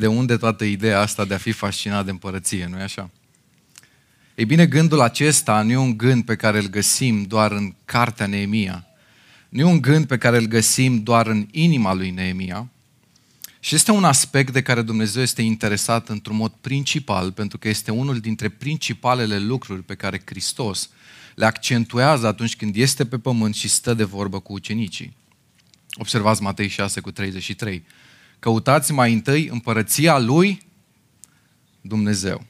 [0.00, 3.10] de unde toată ideea asta de a fi fascinat de împărăție, nu-i așa?
[4.34, 8.26] Ei bine, gândul acesta nu e un gând pe care îl găsim doar în cartea
[8.26, 8.86] Neemia,
[9.48, 12.68] nu e un gând pe care îl găsim doar în inima lui Neemia,
[13.60, 17.90] și este un aspect de care Dumnezeu este interesat într-un mod principal, pentru că este
[17.90, 20.90] unul dintre principalele lucruri pe care Hristos
[21.34, 25.16] le accentuează atunci când este pe pământ și stă de vorbă cu ucenicii.
[25.92, 27.84] Observați Matei 6 cu 33.
[28.38, 30.62] Căutați mai întâi împărăția lui
[31.80, 32.46] Dumnezeu.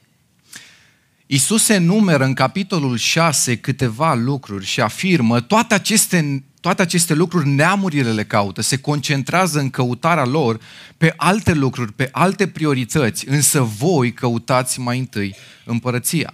[1.25, 8.11] Isus enumeră în capitolul 6 câteva lucruri și afirmă toate aceste, toate aceste lucruri neamurile
[8.11, 10.59] le caută, se concentrează în căutarea lor
[10.97, 15.35] pe alte lucruri, pe alte priorități, însă voi căutați mai întâi
[15.65, 16.33] împărăția.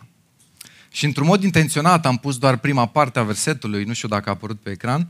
[0.91, 4.31] Și într-un mod intenționat am pus doar prima parte a versetului, nu știu dacă a
[4.31, 5.07] apărut pe ecran,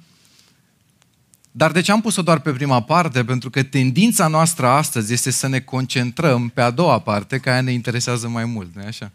[1.58, 3.24] dar de ce am pus-o doar pe prima parte?
[3.24, 7.72] Pentru că tendința noastră astăzi este să ne concentrăm pe a doua parte, care ne
[7.72, 9.12] interesează mai mult, nu așa?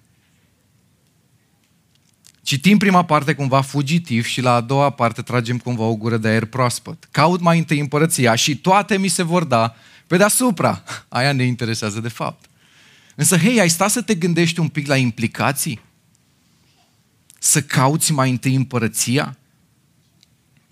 [2.43, 6.29] Citim prima parte cumva fugitiv și la a doua parte tragem cumva o gură de
[6.29, 7.09] aer proaspăt.
[7.11, 9.74] Caut mai întâi împărăția și toate mi se vor da
[10.07, 10.83] pe deasupra.
[11.09, 12.45] Aia ne interesează de fapt.
[13.15, 15.80] Însă, hei, ai sta să te gândești un pic la implicații?
[17.38, 19.37] Să cauți mai întâi împărăția?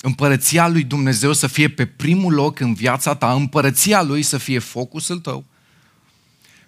[0.00, 4.58] Împărăția lui Dumnezeu să fie pe primul loc în viața ta, împărăția lui să fie
[4.58, 5.44] focusul tău.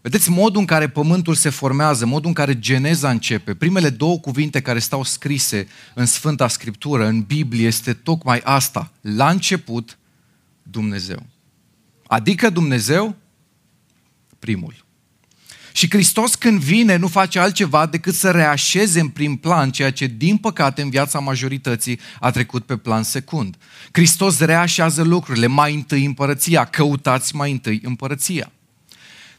[0.02, 3.54] Vedeți modul în care pământul se formează, modul în care geneza începe.
[3.54, 8.92] Primele două cuvinte care stau scrise în Sfânta Scriptură, în Biblie, este tocmai asta.
[9.00, 9.98] La început,
[10.62, 11.26] Dumnezeu.
[12.06, 13.16] Adică Dumnezeu,
[14.38, 14.84] primul.
[15.72, 20.06] Și Hristos când vine nu face altceva decât să reașeze în prim plan ceea ce
[20.06, 23.56] din păcate în viața majorității a trecut pe plan secund.
[23.92, 28.52] Hristos reașează lucrurile, mai întâi împărăția, căutați mai întâi împărăția.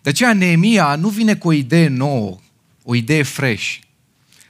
[0.01, 2.39] De aceea Neemia nu vine cu o idee nouă,
[2.83, 3.75] o idee fresh.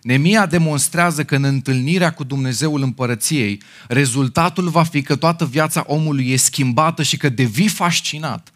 [0.01, 6.29] Neemia demonstrează că în întâlnirea cu Dumnezeul împărăției, rezultatul va fi că toată viața omului
[6.29, 8.51] e schimbată și că devii fascinat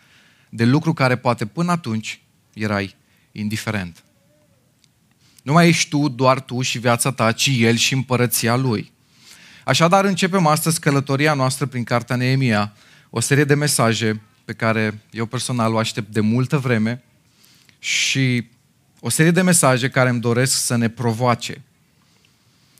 [0.49, 2.21] de lucru care poate până atunci
[2.53, 2.95] erai
[3.35, 4.03] indiferent.
[5.43, 8.91] Nu mai ești tu, doar tu și viața ta, ci El și împărăția Lui.
[9.63, 12.73] Așadar, începem astăzi călătoria noastră prin Cartea Neemia,
[13.09, 17.03] o serie de mesaje pe care eu personal o aștept de multă vreme
[17.79, 18.47] și
[18.99, 21.61] o serie de mesaje care îmi doresc să ne provoace.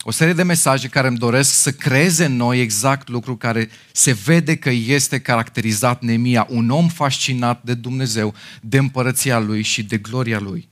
[0.08, 4.12] O serie de mesaje care îmi doresc să creeze în noi exact lucru care se
[4.12, 9.98] vede că este caracterizat Nemia, un om fascinat de Dumnezeu, de împărăția Lui și de
[9.98, 10.68] gloria Lui.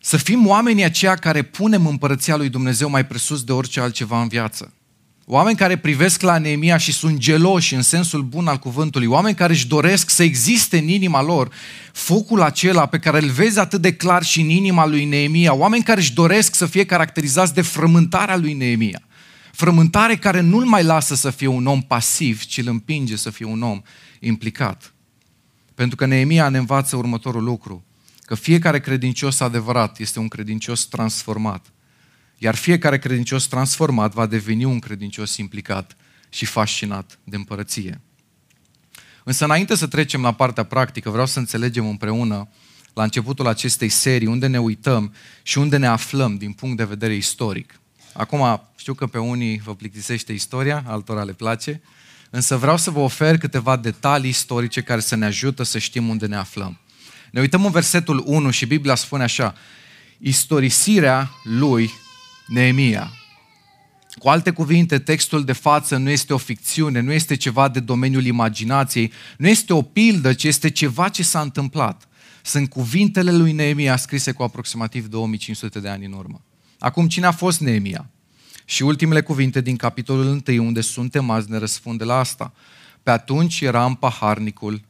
[0.00, 4.28] Să fim oamenii aceia care punem împărăția Lui Dumnezeu mai presus de orice altceva în
[4.28, 4.72] viață.
[5.32, 9.52] Oameni care privesc la Neemia și sunt geloși în sensul bun al cuvântului, oameni care
[9.52, 11.52] își doresc să existe în inima lor
[11.92, 15.82] focul acela pe care îl vezi atât de clar și în inima lui Neemia, oameni
[15.82, 19.02] care își doresc să fie caracterizați de frământarea lui Neemia.
[19.52, 23.46] Frământare care nu-l mai lasă să fie un om pasiv, ci îl împinge să fie
[23.46, 23.82] un om
[24.20, 24.94] implicat.
[25.74, 27.84] Pentru că Neemia ne învață următorul lucru,
[28.20, 31.66] că fiecare credincios adevărat este un credincios transformat
[32.42, 35.96] iar fiecare credincios transformat va deveni un credincios implicat
[36.28, 38.00] și fascinat de împărăție.
[39.24, 42.48] Însă înainte să trecem la partea practică, vreau să înțelegem împreună
[42.94, 47.14] la începutul acestei serii unde ne uităm și unde ne aflăm din punct de vedere
[47.14, 47.80] istoric.
[48.12, 51.82] Acum, știu că pe unii vă plictisește istoria, altora le place,
[52.30, 56.26] însă vreau să vă ofer câteva detalii istorice care să ne ajută să știm unde
[56.26, 56.78] ne aflăm.
[57.30, 59.54] Ne uităm în versetul 1 și Biblia spune așa,
[60.18, 61.90] istorisirea lui
[62.50, 63.12] Neemia.
[64.18, 68.24] Cu alte cuvinte, textul de față nu este o ficțiune, nu este ceva de domeniul
[68.24, 72.08] imaginației, nu este o pildă, ci este ceva ce s-a întâmplat.
[72.42, 76.44] Sunt cuvintele lui Neemia scrise cu aproximativ 2500 de ani în urmă.
[76.78, 78.10] Acum, cine a fost Neemia?
[78.64, 82.52] Și ultimele cuvinte din capitolul 1, unde suntem azi, ne răspunde la asta.
[83.02, 84.82] Pe atunci era în paharnicul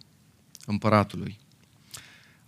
[0.67, 1.40] împăratului.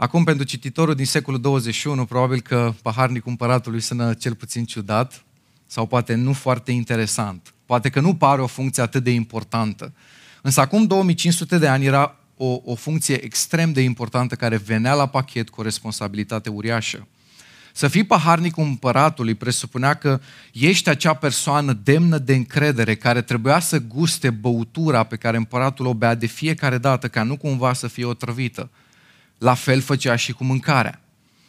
[0.03, 5.25] Acum, pentru cititorul din secolul 21, probabil că paharnicul împăratului sună cel puțin ciudat
[5.67, 7.55] sau poate nu foarte interesant.
[7.67, 9.93] Poate că nu pare o funcție atât de importantă.
[10.41, 15.07] Însă acum 2500 de ani era o, o funcție extrem de importantă care venea la
[15.07, 17.07] pachet cu o responsabilitate uriașă.
[17.73, 20.21] Să fii paharnicul împăratului presupunea că
[20.53, 25.95] ești acea persoană demnă de încredere care trebuia să guste băutura pe care împăratul o
[25.95, 28.71] bea de fiecare dată ca nu cumva să fie otrăvită.
[29.43, 31.01] La fel făcea și cu mâncarea.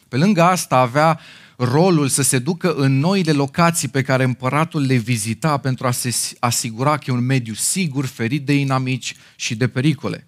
[0.08, 1.20] Pe lângă asta avea
[1.56, 6.14] rolul să se ducă în noile locații pe care împăratul le vizita pentru a se
[6.38, 10.26] asigura că e un mediu sigur, ferit de inamici și de pericole.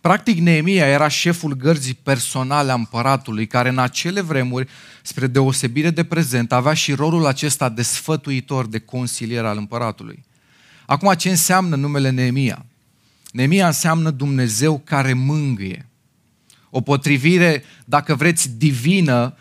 [0.00, 4.68] Practic, Neemia era șeful gărzii personale a împăratului, care în acele vremuri,
[5.02, 10.24] spre deosebire de prezent, avea și rolul acesta de sfătuitor, de consilier al împăratului.
[10.86, 12.66] Acum, ce înseamnă numele Neemia?
[13.32, 15.86] Neemia înseamnă Dumnezeu care mângâie.
[16.74, 19.36] O potrivire, dacă vreți, divină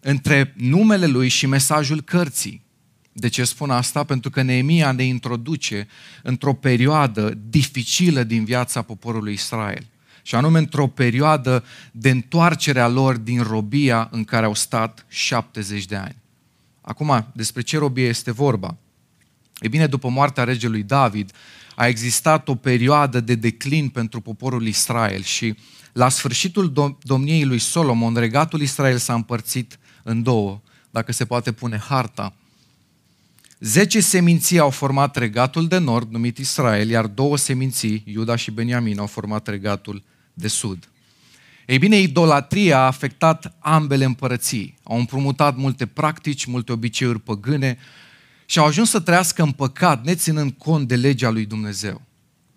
[0.00, 2.64] între numele lui și mesajul cărții.
[3.12, 4.04] De ce spun asta?
[4.04, 5.88] Pentru că Neemia ne introduce
[6.22, 9.86] într-o perioadă dificilă din viața poporului Israel.
[10.22, 15.84] Și anume într-o perioadă de întoarcere a lor din robia în care au stat 70
[15.84, 16.16] de ani.
[16.80, 18.76] Acum, despre ce robie este vorba?
[19.60, 21.32] E bine, după moartea regelui David,
[21.74, 25.54] a existat o perioadă de declin pentru poporul Israel și
[25.96, 30.60] la sfârșitul domniei lui Solomon, regatul Israel s-a împărțit în două,
[30.90, 32.34] dacă se poate pune harta.
[33.58, 38.98] Zece seminții au format regatul de nord, numit Israel, iar două seminții, Iuda și Beniamin,
[38.98, 40.02] au format regatul
[40.34, 40.88] de sud.
[41.66, 44.78] Ei bine, idolatria a afectat ambele împărății.
[44.82, 47.78] Au împrumutat multe practici, multe obiceiuri păgâne
[48.46, 52.05] și au ajuns să trăiască în păcat, neținând cont de legea lui Dumnezeu.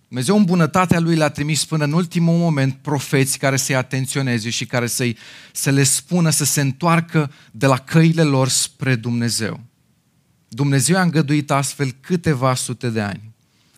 [0.09, 4.65] Dumnezeu în bunătatea Lui le-a trimis până în ultimul moment profeți care să-i atenționeze și
[4.65, 5.17] care să-i,
[5.53, 9.59] să le spună să se întoarcă de la căile lor spre Dumnezeu.
[10.47, 13.31] Dumnezeu a îngăduit astfel câteva sute de ani.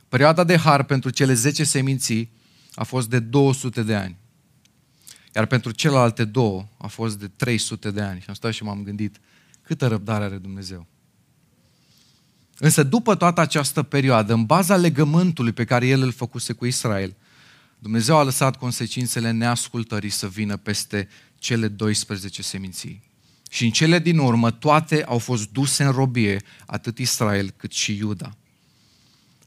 [0.09, 2.31] Perioada de har pentru cele 10 seminții
[2.73, 4.17] a fost de 200 de ani.
[5.35, 8.19] Iar pentru celelalte două a fost de 300 de ani.
[8.19, 9.19] Și am stat și m-am gândit,
[9.61, 10.87] câtă răbdare are Dumnezeu.
[12.63, 17.15] Însă după toată această perioadă, în baza legământului pe care el îl făcuse cu Israel,
[17.79, 21.07] Dumnezeu a lăsat consecințele neascultării să vină peste
[21.39, 23.03] cele 12 seminții.
[23.49, 27.97] Și în cele din urmă, toate au fost duse în robie, atât Israel cât și
[27.97, 28.35] Iuda.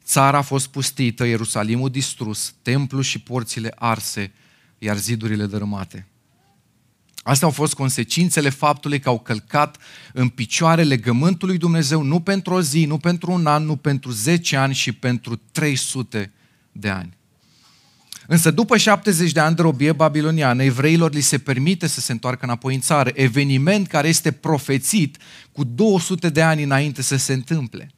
[0.04, 4.32] Țara a fost pustită, Ierusalimul distrus, templul și porțile arse,
[4.78, 6.06] iar zidurile dărâmate.
[7.26, 9.76] Astea au fost consecințele faptului că au călcat
[10.12, 14.10] în picioare legământul lui Dumnezeu nu pentru o zi, nu pentru un an, nu pentru
[14.10, 16.32] 10 ani și pentru 300
[16.72, 17.16] de ani.
[18.26, 22.44] Însă după 70 de ani de robie babiloniană, evreilor li se permite să se întoarcă
[22.44, 25.16] înapoi în țară, eveniment care este profețit
[25.52, 27.90] cu 200 de ani înainte să se întâmple.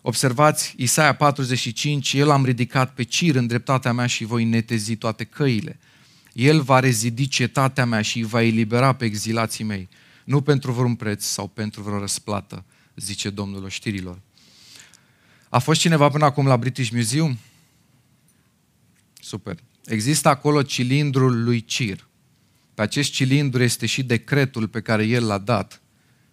[0.00, 5.24] Observați Isaia 45, El am ridicat pe cir în dreptatea mea și voi netezi toate
[5.24, 5.78] căile.
[6.32, 9.88] El va rezidi cetatea mea și îi va elibera pe exilații mei,
[10.24, 12.64] nu pentru vreun preț sau pentru vreo răsplată,
[12.96, 14.20] zice Domnul oștirilor.
[15.48, 17.38] A fost cineva până acum la British Museum?
[19.20, 19.58] Super.
[19.84, 22.08] Există acolo cilindrul lui Cir.
[22.74, 25.82] Pe acest cilindru este și decretul pe care el l-a dat,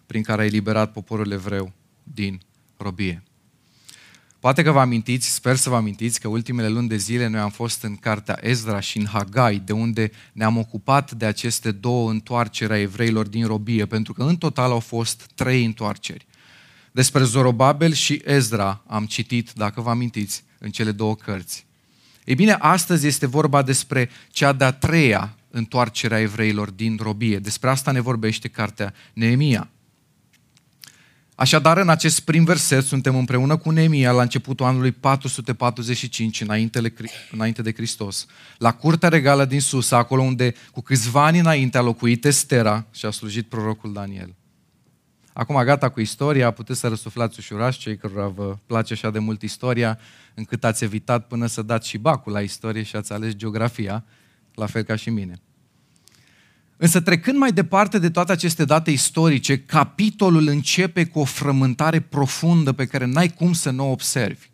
[0.06, 2.40] prin care a eliberat poporul evreu din
[2.76, 3.22] robie.
[4.40, 7.50] Poate că vă amintiți, sper să vă amintiți că ultimele luni de zile noi am
[7.50, 12.72] fost în cartea Ezra și în Hagai, de unde ne-am ocupat de aceste două întoarceri
[12.72, 16.26] a evreilor din robie, pentru că în total au fost trei întoarceri.
[16.92, 21.66] Despre Zorobabel și Ezra am citit, dacă vă amintiți, în cele două cărți.
[22.24, 27.38] Ei bine, astăzi este vorba despre cea de-a treia întoarcere a evreilor din robie.
[27.38, 29.68] Despre asta ne vorbește cartea Neemia.
[31.40, 36.40] Așadar, în acest prim verset suntem împreună cu Neemia la începutul anului 445
[37.30, 38.26] înainte de Hristos,
[38.58, 43.06] la curtea regală din sus, acolo unde cu câțiva ani înainte a locuit Estera și
[43.06, 44.34] a slujit prorocul Daniel.
[45.32, 49.42] Acum gata cu istoria, puteți să răsuflați ușurași cei cărora vă place așa de mult
[49.42, 49.98] istoria,
[50.34, 54.04] încât ați evitat până să dați și bacul la istorie și ați ales geografia,
[54.54, 55.40] la fel ca și mine.
[56.82, 62.72] Însă trecând mai departe de toate aceste date istorice, capitolul începe cu o frământare profundă
[62.72, 64.49] pe care n-ai cum să nu o observi.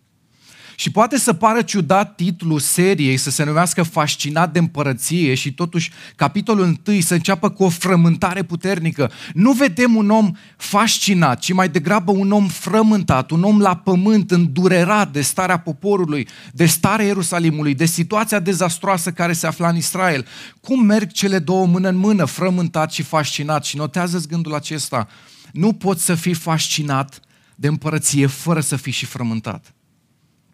[0.77, 5.91] Și poate să pară ciudat titlul seriei să se numească Fascinat de împărăție și totuși
[6.17, 9.11] capitolul întâi să înceapă cu o frământare puternică.
[9.35, 14.31] Nu vedem un om fascinat, ci mai degrabă un om frământat, un om la pământ,
[14.31, 20.27] îndurerat de starea poporului, de starea Ierusalimului, de situația dezastroasă care se afla în Israel.
[20.61, 23.65] Cum merg cele două mână în mână, frământat și fascinat?
[23.65, 25.09] Și notează gândul acesta.
[25.53, 27.21] Nu poți să fii fascinat
[27.55, 29.76] de împărăție fără să fii și frământat.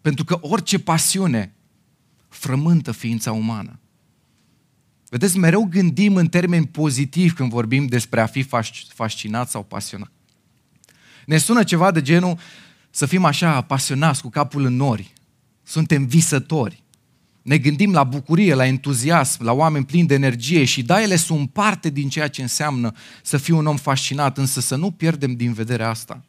[0.03, 1.55] Pentru că orice pasiune
[2.29, 3.79] frământă ființa umană.
[5.09, 8.45] Vedeți, mereu gândim în termeni pozitivi când vorbim despre a fi
[8.87, 10.11] fascinat sau pasionat.
[11.25, 12.37] Ne sună ceva de genul
[12.89, 15.13] să fim așa apasionați cu capul în nori.
[15.63, 16.83] Suntem visători.
[17.41, 21.51] Ne gândim la bucurie, la entuziasm, la oameni plini de energie și da, ele sunt
[21.51, 22.91] parte din ceea ce înseamnă
[23.21, 26.23] să fii un om fascinat, însă să nu pierdem din vedere asta.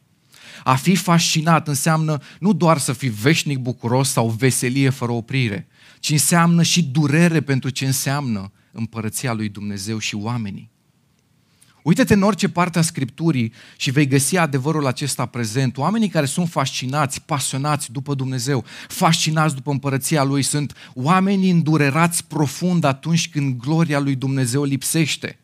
[0.63, 5.67] A fi fascinat înseamnă nu doar să fii veșnic bucuros sau veselie fără oprire,
[5.99, 10.69] ci ci înseamnă și durere pentru ce înseamnă împărăția lui Dumnezeu și oamenii.
[11.83, 15.77] Uită-te în orice parte a Scripturii și vei găsi adevărul acesta prezent.
[15.77, 22.83] Oamenii care sunt fascinați, pasionați după Dumnezeu, fascinați după împărăția Lui, sunt oameni îndurerați profund
[22.83, 25.39] atunci când gloria lui Dumnezeu lipsește.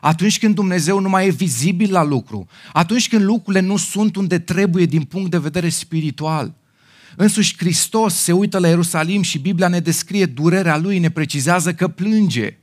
[0.00, 4.38] Atunci când Dumnezeu nu mai e vizibil la lucru, atunci când lucrurile nu sunt unde
[4.38, 6.54] trebuie din punct de vedere spiritual.
[7.16, 11.88] Însuși Hristos se uită la Ierusalim și Biblia ne descrie durerea Lui, ne precizează că
[11.88, 12.58] plânge.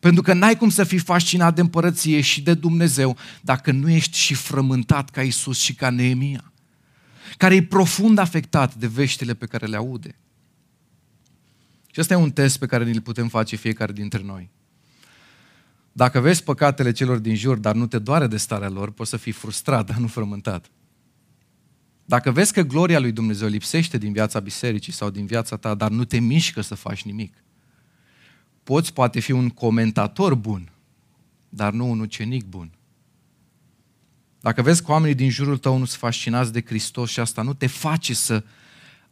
[0.00, 4.18] Pentru că n-ai cum să fii fascinat de împărăție și de Dumnezeu dacă nu ești
[4.18, 6.52] și frământat ca Isus și ca Neemia,
[7.36, 10.18] care e profund afectat de veștile pe care le aude.
[11.92, 14.50] Și ăsta e un test pe care ni-l putem face fiecare dintre noi.
[15.96, 19.16] Dacă vezi păcatele celor din jur, dar nu te doare de starea lor, poți să
[19.16, 20.70] fii frustrat, dar nu frământat.
[22.04, 25.90] Dacă vezi că gloria lui Dumnezeu lipsește din viața bisericii sau din viața ta, dar
[25.90, 27.44] nu te mișcă să faci nimic,
[28.62, 30.72] poți poate fi un comentator bun,
[31.48, 32.70] dar nu un ucenic bun.
[34.40, 37.54] Dacă vezi că oamenii din jurul tău nu sunt fascinați de Hristos și asta nu
[37.54, 38.44] te face să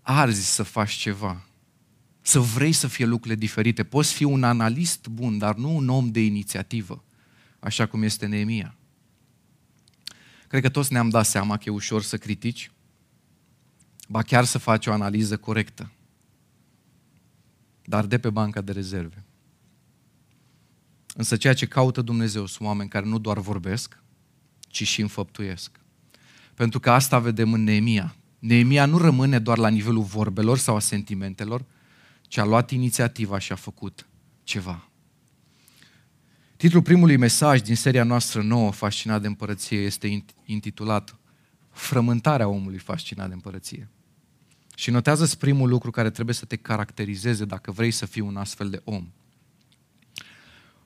[0.01, 1.47] arzi să faci ceva,
[2.23, 3.85] să vrei să fie lucrurile diferite.
[3.85, 7.05] Poți fi un analist bun, dar nu un om de inițiativă,
[7.61, 8.77] așa cum este Neemia.
[10.49, 12.71] Cred că toți ne-am dat seama că e ușor să critici,
[14.09, 15.93] ba chiar să faci o analiză corectă,
[17.85, 19.25] dar de pe banca de rezerve.
[21.15, 24.03] Însă ceea ce caută Dumnezeu sunt oameni care nu doar vorbesc,
[24.61, 25.81] ci și înfăptuiesc.
[26.55, 28.17] Pentru că asta vedem în Neemia.
[28.39, 31.65] Neemia nu rămâne doar la nivelul vorbelor sau a sentimentelor,
[32.33, 34.09] ci a luat inițiativa și a făcut
[34.45, 34.89] ceva.
[36.57, 41.17] Titlul primului mesaj din seria noastră nouă, Fascinat de împărăție, este intitulat
[41.71, 43.91] Frământarea omului fascinat de împărăție.
[44.75, 48.71] Și notează primul lucru care trebuie să te caracterizeze dacă vrei să fii un astfel
[48.71, 49.13] de om.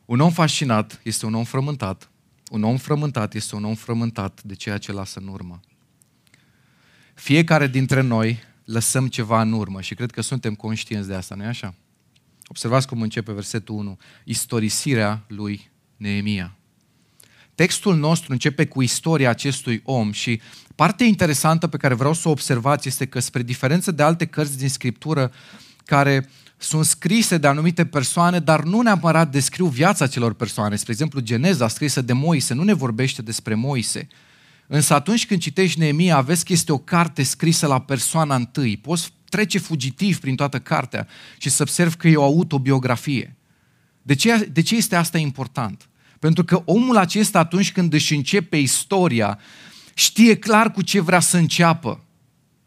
[0.04, 2.10] Un om fascinat este un om frământat.
[2.50, 5.60] Un om frământat este un om frământat de ceea ce lasă în urmă.
[7.14, 11.46] Fiecare dintre noi lăsăm ceva în urmă și cred că suntem conștienți de asta, nu-i
[11.46, 11.74] așa?
[12.46, 13.98] Observați cum începe versetul 1.
[14.24, 16.56] Istorisirea lui Neemia.
[17.54, 20.40] Textul nostru începe cu istoria acestui om și
[20.74, 24.58] partea interesantă pe care vreau să o observați este că spre diferență de alte cărți
[24.58, 25.32] din Scriptură
[25.84, 30.76] care sunt scrise de anumite persoane, dar nu neapărat descriu viața celor persoane.
[30.76, 34.08] Spre exemplu, Geneza scrisă de Moise nu ne vorbește despre Moise.
[34.66, 38.76] Însă atunci când citești Neemia, vezi că este o carte scrisă la persoana întâi.
[38.76, 41.06] Poți trece fugitiv prin toată cartea
[41.38, 43.36] și să observi că e o autobiografie.
[44.02, 45.88] De ce, de ce este asta important?
[46.18, 49.38] Pentru că omul acesta atunci când își începe istoria,
[49.94, 52.00] știe clar cu ce vrea să înceapă.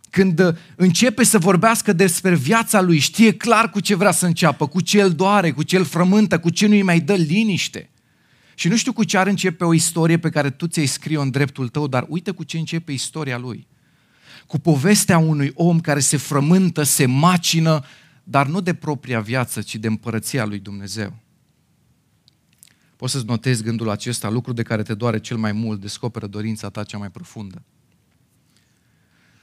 [0.09, 4.81] Când începe să vorbească despre viața lui, știe clar cu ce vrea să înceapă, cu
[4.81, 7.89] ce îl doare, cu ce îl frământă, cu ce nu-i mai dă liniște.
[8.59, 11.29] Și nu știu cu ce ar începe o istorie pe care tu ți-ai scrie-o în
[11.29, 13.67] dreptul tău, dar uite cu ce începe istoria lui.
[14.47, 17.85] Cu povestea unui om care se frământă, se macină,
[18.23, 21.15] dar nu de propria viață, ci de împărăția lui Dumnezeu.
[22.95, 26.69] Poți să-ți notezi gândul acesta, lucru de care te doare cel mai mult, descoperă dorința
[26.69, 27.63] ta cea mai profundă.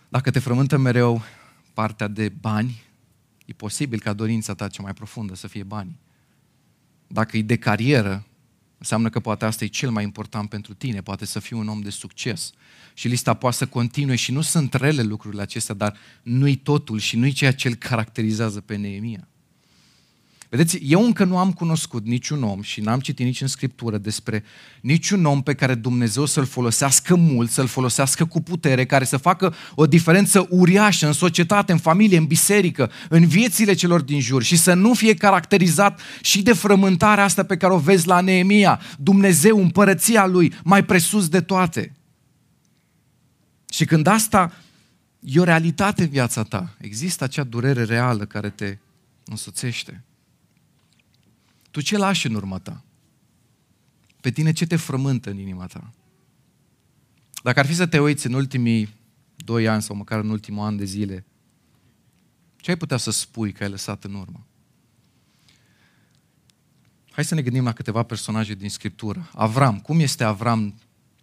[0.09, 1.23] Dacă te frământă mereu
[1.75, 2.83] partea de bani,
[3.45, 5.99] e posibil ca dorința ta cea mai profundă să fie bani.
[7.07, 8.27] Dacă e de carieră,
[8.87, 11.81] înseamnă că poate asta e cel mai important pentru tine, poate să fii un om
[11.81, 12.53] de succes.
[12.95, 17.17] Și lista poate să continue și nu sunt rele lucrurile acestea, dar nu-i totul și
[17.17, 19.29] nu-i ceea ce îl caracterizează pe Neemia.
[20.49, 24.45] Vedeți, eu încă nu am cunoscut niciun om și n-am citit nici în Scriptură despre
[24.81, 29.55] niciun om pe care Dumnezeu să-l folosească mult, să-l folosească cu putere, care să facă
[29.75, 34.57] o diferență uriașă în societate, în familie, în biserică, în viețile celor din jur și
[34.57, 39.59] să nu fie caracterizat și de frământarea asta pe care o vezi la Neemia, Dumnezeu,
[39.59, 41.97] împărăția lui, mai presus de toate.
[43.71, 44.53] Și când asta
[45.21, 48.79] e o realitate în viața ta, există acea durere reală care te
[49.25, 50.05] însoțește.
[51.77, 52.85] Tu ce lași în urma ta?
[54.21, 55.93] Pe tine ce te frământă în inima ta?
[57.43, 58.95] Dacă ar fi să te uiți în ultimii
[59.37, 61.25] doi ani sau măcar în ultimul an de zile,
[62.57, 64.47] ce ai putea să spui că ai lăsat în urmă?
[67.11, 69.31] Hai să ne gândim la câteva personaje din Scriptură.
[69.35, 70.75] Avram, cum este Avram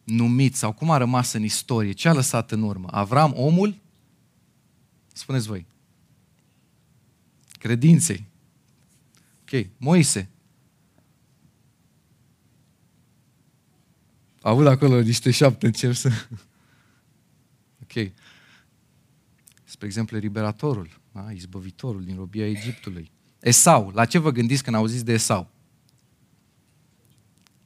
[0.04, 1.92] numit sau cum a rămas în istorie?
[1.92, 2.88] Ce a lăsat în urmă?
[2.92, 3.82] Avram, omul?
[5.14, 5.66] Spuneți voi.
[7.52, 8.26] Credinței.
[9.42, 9.68] Ok.
[9.78, 10.28] Moise,
[14.50, 16.10] avut acolo niște șapte, încep să...
[17.84, 18.12] ok.
[19.64, 23.12] Spre exemplu, liberatorul, A, izbăvitorul din robia Egiptului.
[23.40, 23.92] Esau.
[23.94, 25.52] La ce vă gândiți când auziți de Esau?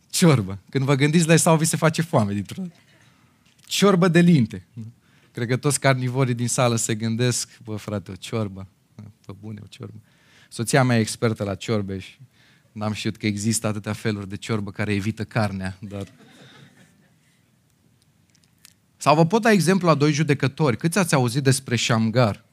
[0.10, 0.60] Ciorbă.
[0.69, 2.63] Când vă gândiți la Esau, vi se face foame dintr-o
[3.65, 4.67] Ciorbă de linte.
[5.31, 8.67] Cred că toți carnivorii din sală se gândesc, bă frate, o ciorbă.
[9.25, 10.01] Bă bune, o ciorbă.
[10.50, 12.17] Soția mea e expertă la ciorbe și
[12.72, 16.07] n-am știut că există atâtea feluri de ciorbă care evită carnea, dar...
[18.98, 20.77] Sau vă pot da exemplu a doi judecători.
[20.77, 22.46] Câți ați auzit despre Shamgar?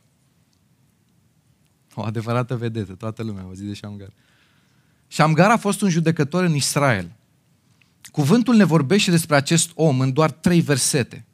[1.95, 4.13] O adevărată vedetă, toată lumea a auzit de Shamgar.
[5.09, 7.13] Shamgar a fost un judecător în Israel.
[8.13, 11.25] Cuvântul ne vorbește despre acest om în doar trei versete.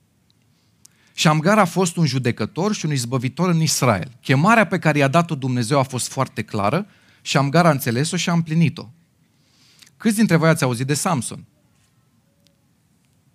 [1.14, 4.16] Shamgar a fost un judecător și un izbăvitor în Israel.
[4.20, 6.86] Chemarea pe care i-a dat-o Dumnezeu a fost foarte clară,
[7.22, 8.88] Shamgar a înțeles-o și a împlinit-o.
[9.96, 11.44] Câți dintre voi ați auzit de Samson?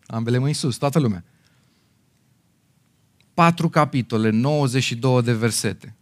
[0.05, 1.23] Ambele mâini sus, toată lumea.
[3.35, 5.95] Patru capitole, 92 de versete.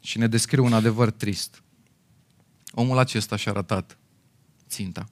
[0.00, 1.62] Și ne descriu un adevăr trist.
[2.70, 3.98] Omul acesta și-a arătat
[4.68, 5.08] ținta.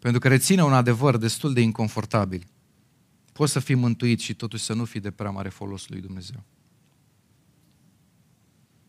[0.00, 2.46] Pentru că reține un adevăr destul de inconfortabil.
[3.32, 6.42] Poți să fii mântuit și totuși să nu fii de prea mare folos lui Dumnezeu.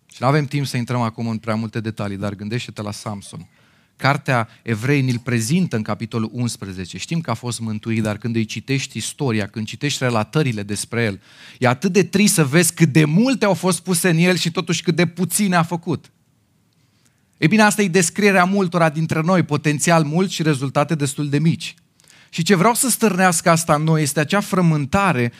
[0.06, 3.50] Și nu avem timp să intrăm acum în prea multe detalii, dar gândește-te la Samson.
[3.98, 6.98] Cartea Evrei ne-l prezintă în capitolul 11.
[6.98, 11.22] Știm că a fost mântuit, dar când îi citești istoria, când citești relatările despre el,
[11.60, 14.52] e atât de trist să vezi cât de multe au fost puse în el și
[14.52, 16.12] totuși cât de puține a făcut.
[17.38, 21.76] E bine, asta e descrierea multora dintre noi, potențial mult și rezultate destul de mici.
[22.30, 25.32] Și ce vreau să stârnească asta în noi este acea frământare,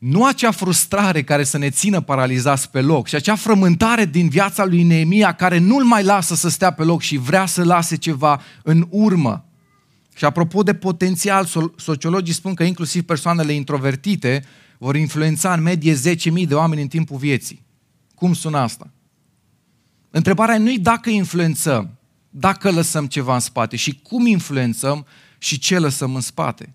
[0.00, 4.64] nu acea frustrare care să ne țină paralizați pe loc, și acea frământare din viața
[4.64, 8.40] lui Neemia care nu-l mai lasă să stea pe loc și vrea să lase ceva
[8.62, 9.44] în urmă.
[10.16, 14.44] Și apropo de potențial, sociologii spun că inclusiv persoanele introvertite
[14.78, 17.62] vor influența în medie 10.000 de oameni în timpul vieții.
[18.14, 18.90] Cum sună asta?
[20.10, 21.90] Întrebarea nu e dacă influențăm,
[22.30, 25.06] dacă lăsăm ceva în spate și cum influențăm
[25.38, 26.74] și ce lăsăm în spate.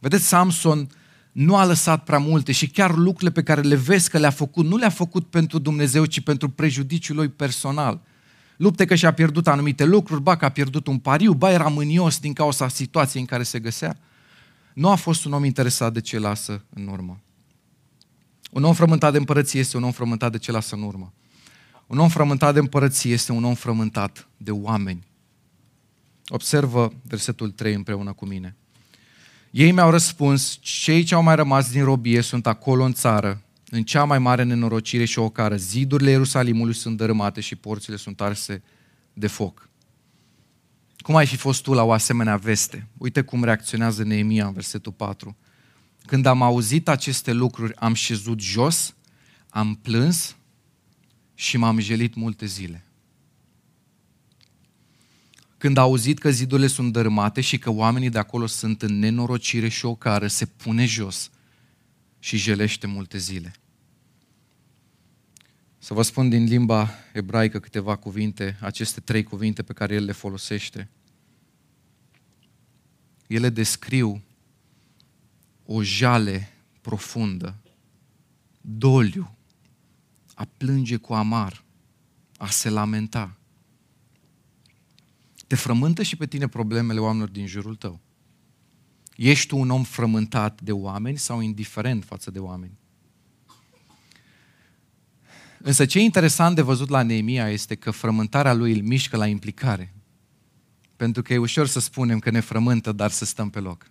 [0.00, 0.88] Vedeți, Samson
[1.32, 4.66] nu a lăsat prea multe și chiar lucrurile pe care le vezi că le-a făcut,
[4.66, 8.00] nu le-a făcut pentru Dumnezeu, ci pentru prejudiciul lui personal.
[8.56, 12.18] Lupte că și-a pierdut anumite lucruri, ba că a pierdut un pariu, ba era mânios
[12.18, 13.98] din cauza situației în care se găsea.
[14.74, 17.20] Nu a fost un om interesat de ce lasă în urmă.
[18.50, 21.12] Un om frământat de împărăție este un om frământat de ce lasă în urmă.
[21.86, 25.06] Un om frământat de împărăție este un om frământat de oameni.
[26.28, 28.56] Observă versetul 3 împreună cu mine.
[29.50, 33.82] Ei mi-au răspuns, cei ce au mai rămas din robie sunt acolo în țară, în
[33.82, 35.56] cea mai mare nenorocire și ocară.
[35.56, 38.62] Zidurile Ierusalimului sunt dărâmate și porțile sunt arse
[39.12, 39.68] de foc.
[40.96, 42.88] Cum ai fi fost tu la o asemenea veste?
[42.98, 45.36] Uite cum reacționează Neemia în versetul 4.
[46.06, 48.94] Când am auzit aceste lucruri, am șezut jos,
[49.48, 50.36] am plâns
[51.34, 52.84] și m-am jelit multe zile.
[55.60, 59.68] Când a auzit că zidurile sunt dărâmate și că oamenii de acolo sunt în nenorocire
[59.68, 61.30] și ocară, se pune jos
[62.18, 63.52] și jelește multe zile.
[65.78, 70.12] Să vă spun din limba ebraică câteva cuvinte, aceste trei cuvinte pe care el le
[70.12, 70.88] folosește.
[73.26, 74.22] Ele descriu
[75.66, 77.56] o jale profundă,
[78.60, 79.36] doliu,
[80.34, 81.64] a plânge cu amar,
[82.36, 83.39] a se lamenta.
[85.50, 88.00] Te frământă și pe tine problemele oamenilor din jurul tău.
[89.16, 92.78] Ești tu un om frământat de oameni sau indiferent față de oameni?
[95.58, 99.26] Însă ce e interesant de văzut la Neemia este că frământarea lui îl mișcă la
[99.26, 99.94] implicare.
[100.96, 103.90] Pentru că e ușor să spunem că ne frământă, dar să stăm pe loc.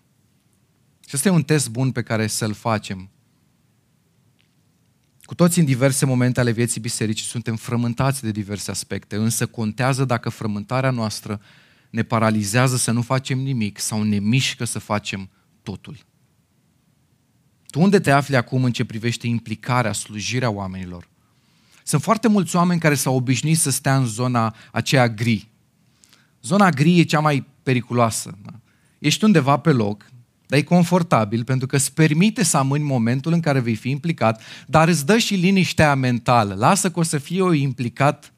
[1.08, 3.10] Și ăsta e un test bun pe care să-l facem
[5.30, 10.06] cu toți în diverse momente ale vieții bisericii suntem frământați de diverse aspecte, însă contează
[10.06, 11.42] dacă frământarea noastră
[11.90, 15.30] ne paralizează să nu facem nimic sau ne mișcă să facem
[15.64, 15.98] totul.
[17.68, 21.10] Tu unde te afli acum în ce privește implicarea, slujirea oamenilor?
[21.84, 25.50] Sunt foarte mulți oameni care s-au obișnuit să stea în zona aceea gri.
[26.42, 28.38] Zona gri e cea mai periculoasă.
[28.42, 28.60] Da?
[29.00, 30.06] Ești undeva pe loc,
[30.50, 34.42] dar e confortabil pentru că îți permite să amâni momentul în care vei fi implicat,
[34.68, 36.54] dar îți dă și liniștea mentală.
[36.54, 38.34] Lasă că o să fie eu implicat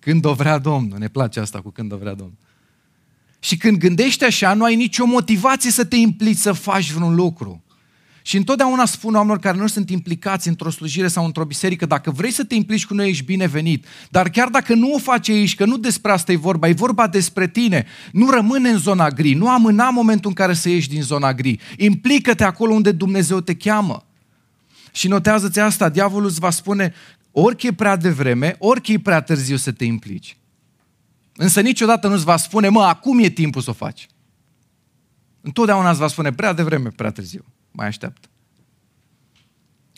[0.00, 0.98] când o vrea Domnul.
[0.98, 2.36] Ne place asta cu când o vrea Domnul.
[3.38, 7.64] Și când gândești așa, nu ai nicio motivație să te implici să faci vreun lucru.
[8.26, 12.30] Și întotdeauna spun oamenilor care nu sunt implicați într-o slujire sau într-o biserică, dacă vrei
[12.30, 13.86] să te implici cu noi, ești binevenit.
[14.10, 17.06] Dar chiar dacă nu o faci aici, că nu despre asta e vorba, e vorba
[17.06, 21.02] despre tine, nu rămâne în zona gri, nu amâna momentul în care să ieși din
[21.02, 21.60] zona gri.
[21.76, 24.04] Implică-te acolo unde Dumnezeu te cheamă.
[24.92, 26.94] Și notează-ți asta, diavolul îți va spune
[27.30, 30.36] orică e prea devreme, orică e prea târziu să te implici.
[31.36, 34.06] Însă niciodată nu-ți va spune, mă, acum e timpul să o faci.
[35.40, 37.44] Întotdeauna îți va spune, prea devreme, prea târziu.
[37.76, 38.28] Mai așteaptă.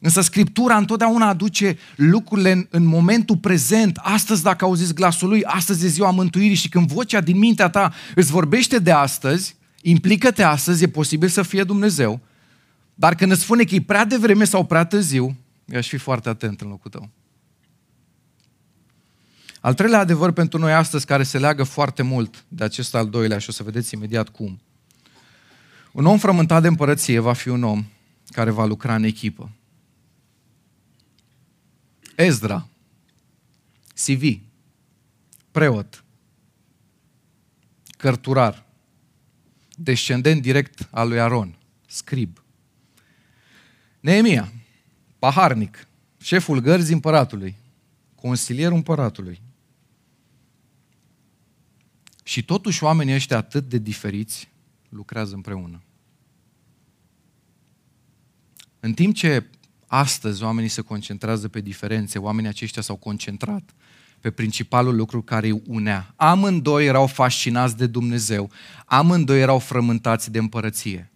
[0.00, 3.96] Însă Scriptura întotdeauna aduce lucrurile în, în momentul prezent.
[3.96, 7.92] Astăzi, dacă auziți glasul lui, astăzi e ziua mântuirii și când vocea din mintea ta
[8.14, 12.20] îți vorbește de astăzi, implică-te astăzi, e posibil să fie Dumnezeu.
[12.94, 15.36] Dar când îți spune că e prea devreme sau prea târziu,
[15.66, 17.10] eu aș fi foarte atent în locul tău.
[19.60, 23.38] Al treilea adevăr pentru noi astăzi, care se leagă foarte mult de acest al doilea
[23.38, 24.60] și o să vedeți imediat cum.
[25.98, 27.84] Un om frământat de împărăție va fi un om
[28.26, 29.50] care va lucra în echipă.
[32.16, 32.68] Ezra,
[33.94, 34.40] CV,
[35.50, 36.04] preot,
[37.96, 38.66] cărturar,
[39.76, 42.42] descendent direct al lui Aron, scrib.
[44.00, 44.52] Neemia,
[45.18, 45.88] paharnic,
[46.20, 47.56] șeful gărzii împăratului,
[48.14, 49.40] consilierul împăratului.
[52.22, 54.48] Și totuși oamenii ăștia atât de diferiți
[54.88, 55.82] lucrează împreună.
[58.88, 59.46] În timp ce
[59.86, 63.74] astăzi oamenii se concentrează pe diferențe, oamenii aceștia s-au concentrat
[64.20, 66.12] pe principalul lucru care îi unea.
[66.16, 68.50] Amândoi erau fascinați de Dumnezeu,
[68.84, 71.10] amândoi erau frământați de împărăție.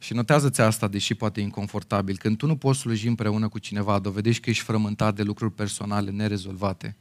[0.00, 2.16] Și notează-ți asta, deși poate e inconfortabil.
[2.16, 6.10] Când tu nu poți sluji împreună cu cineva, dovedești că ești frământat de lucruri personale
[6.10, 6.96] nerezolvate.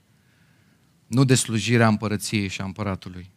[1.08, 3.32] Nu de slujirea împărăției și a împăratului.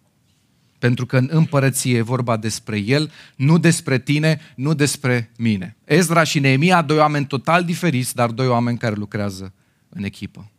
[0.79, 5.77] Pentru că în împărăție e vorba despre el, nu despre tine, nu despre mine.
[5.85, 9.53] Ezra și Neemia, doi oameni total diferiți, dar doi oameni care lucrează
[9.89, 10.51] în echipă.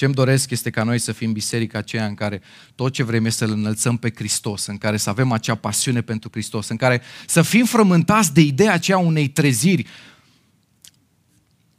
[0.00, 2.40] Ce îmi doresc este ca noi să fim biserica aceea în care
[2.74, 6.28] tot ce vrem este să-L înălțăm pe Hristos, în care să avem acea pasiune pentru
[6.32, 9.86] Hristos, în care să fim frământați de ideea aceea unei treziri.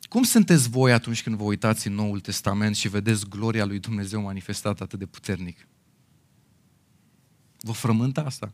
[0.02, 4.22] Cum sunteți voi atunci când vă uitați în Noul Testament și vedeți gloria lui Dumnezeu
[4.22, 5.68] manifestată atât de puternic?
[7.62, 8.52] Vă frământă asta?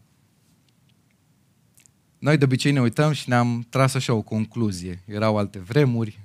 [2.20, 5.02] Noi de obicei ne uităm și ne-am tras așa o concluzie.
[5.06, 6.20] Erau alte vremuri,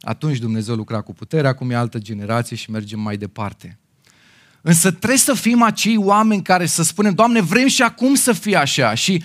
[0.00, 3.78] atunci Dumnezeu lucra cu putere, acum e altă generație și mergem mai departe.
[4.60, 8.56] Însă trebuie să fim acei oameni care să spunem, Doamne, vrem și acum să fie
[8.56, 8.94] așa.
[8.94, 9.22] Și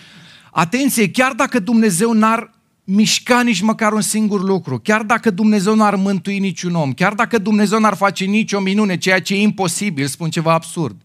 [0.52, 2.52] atenție, chiar dacă Dumnezeu n-ar
[2.84, 7.38] mișca nici măcar un singur lucru, chiar dacă Dumnezeu n-ar mântui niciun om, chiar dacă
[7.38, 10.96] Dumnezeu n-ar face nicio minune, ceea ce e imposibil, spun ceva absurd,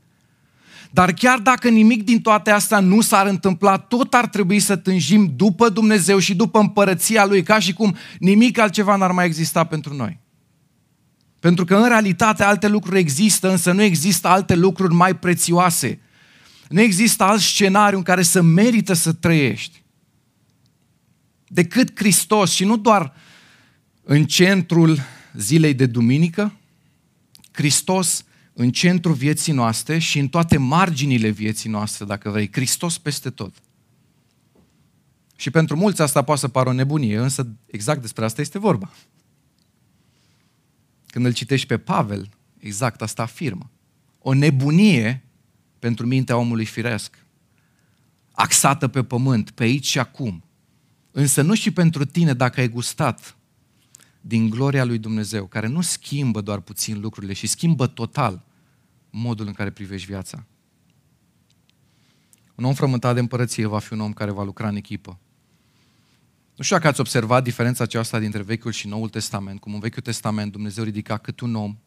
[0.94, 5.32] dar chiar dacă nimic din toate astea nu s-ar întâmpla, tot ar trebui să tânjim
[5.36, 9.94] după Dumnezeu și după împărăția Lui, ca și cum nimic altceva n-ar mai exista pentru
[9.94, 10.18] noi.
[11.40, 16.00] Pentru că în realitate alte lucruri există, însă nu există alte lucruri mai prețioase.
[16.68, 19.82] Nu există alt scenariu în care să merită să trăiești
[21.46, 23.14] decât Hristos și nu doar
[24.02, 24.98] în centrul
[25.32, 26.52] zilei de duminică,
[27.52, 28.24] Hristos
[28.54, 33.54] în centrul vieții noastre și în toate marginile vieții noastre, dacă vrei, Hristos peste tot.
[35.36, 38.92] Și pentru mulți asta poate să pară o nebunie, însă exact despre asta este vorba.
[41.06, 43.70] Când îl citești pe Pavel, exact asta afirmă.
[44.18, 45.24] O nebunie
[45.78, 47.18] pentru mintea omului firesc,
[48.32, 50.44] axată pe pământ, pe aici și acum.
[51.10, 53.36] Însă nu și pentru tine dacă ai gustat
[54.26, 58.44] din gloria lui Dumnezeu, care nu schimbă doar puțin lucrurile și schimbă total
[59.10, 60.46] modul în care privești viața.
[62.54, 65.18] Un om frământat de împărăție va fi un om care va lucra în echipă.
[66.56, 70.02] Nu știu dacă ați observat diferența aceasta dintre Vechiul și Noul Testament, cum în Vechiul
[70.02, 71.78] Testament Dumnezeu ridica cât un om,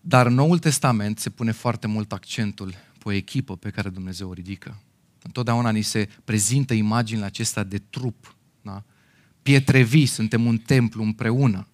[0.00, 4.28] dar în Noul Testament se pune foarte mult accentul pe o echipă pe care Dumnezeu
[4.28, 4.82] o ridică.
[5.22, 8.40] Întotdeauna ni se prezintă imaginile acestea de trup, da?
[9.42, 11.66] Pietre vii, suntem un templu împreună.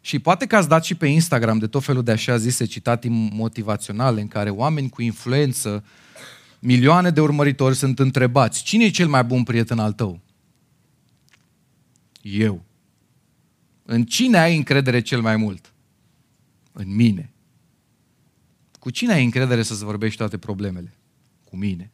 [0.00, 3.08] Și poate că ați dat și pe Instagram de tot felul de așa zise citate
[3.10, 5.84] motivaționale în care oameni cu influență,
[6.58, 10.20] milioane de urmăritori sunt întrebați, cine e cel mai bun prieten al tău?
[12.22, 12.64] Eu.
[13.82, 15.72] În cine ai încredere cel mai mult?
[16.72, 17.32] În mine.
[18.78, 20.92] Cu cine ai încredere să-ți vorbești toate problemele?
[21.44, 21.90] Cu mine.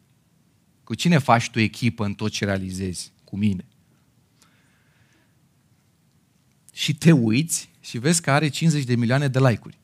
[0.84, 3.12] Cu cine faci tu echipă în tot ce realizezi?
[3.24, 3.67] Cu mine.
[6.78, 9.78] Și te uiți și vezi că are 50 de milioane de like-uri.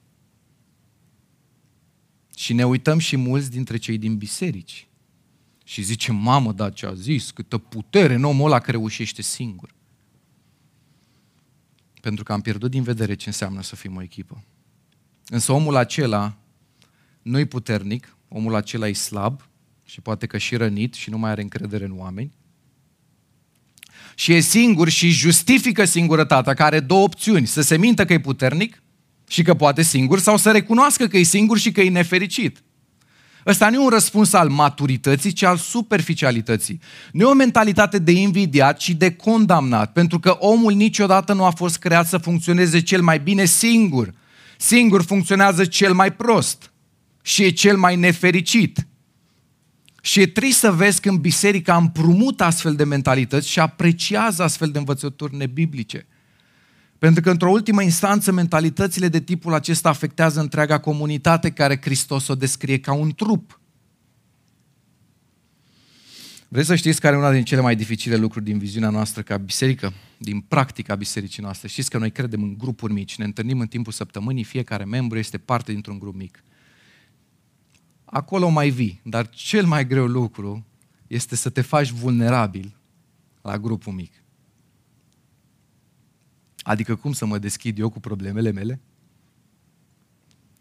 [2.36, 4.88] Și ne uităm și mulți dintre cei din biserici.
[5.64, 9.74] Și zice, mamă, da, ce a zis, câtă putere în omul ăla care reușește singur.
[12.00, 14.44] Pentru că am pierdut din vedere ce înseamnă să fim o echipă.
[15.26, 16.36] Însă omul acela
[17.22, 19.48] nu-i puternic, omul acela e slab,
[19.84, 22.32] și poate că și rănit și nu mai are încredere în oameni.
[24.14, 28.20] Și e singur și justifică singurătatea, care are două opțiuni, să se mintă că e
[28.20, 28.82] puternic
[29.28, 32.62] și că poate singur sau să recunoască că e singur și că e nefericit.
[33.46, 36.80] Ăsta nu e un răspuns al maturității, ci al superficialității.
[37.12, 41.50] Nu e o mentalitate de invidiat, ci de condamnat, pentru că omul niciodată nu a
[41.50, 44.14] fost creat să funcționeze cel mai bine singur.
[44.58, 46.72] Singur funcționează cel mai prost
[47.22, 48.86] și e cel mai nefericit.
[50.04, 54.78] Și e trist să vezi când biserica împrumută astfel de mentalități și apreciază astfel de
[54.78, 56.06] învățături nebiblice.
[56.98, 62.34] Pentru că, într-o ultimă instanță, mentalitățile de tipul acesta afectează întreaga comunitate care Hristos o
[62.34, 63.60] descrie ca un trup.
[66.48, 69.36] Vreți să știți care e una din cele mai dificile lucruri din viziunea noastră ca
[69.36, 71.68] biserică, din practica bisericii noastre?
[71.68, 75.38] Știți că noi credem în grupuri mici, ne întâlnim în timpul săptămânii, fiecare membru este
[75.38, 76.42] parte dintr-un grup mic.
[78.14, 80.66] Acolo mai vii, dar cel mai greu lucru
[81.06, 82.76] este să te faci vulnerabil
[83.42, 84.12] la grupul mic.
[86.62, 88.80] Adică cum să mă deschid eu cu problemele mele?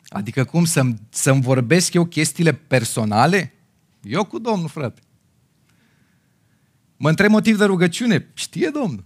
[0.08, 3.54] Adică cum să-mi, să-mi vorbesc eu chestiile personale?
[4.02, 5.02] Eu cu Domnul, frate.
[6.98, 8.30] Mă întreb motiv de rugăciune.
[8.34, 9.04] Știe Domnul.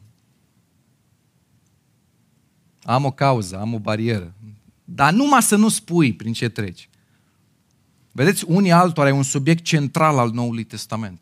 [2.81, 4.33] Am o cauză, am o barieră.
[4.83, 6.89] Dar numai să nu spui prin ce treci.
[8.17, 11.21] Vedeți, unii altora e un subiect central al Noului Testament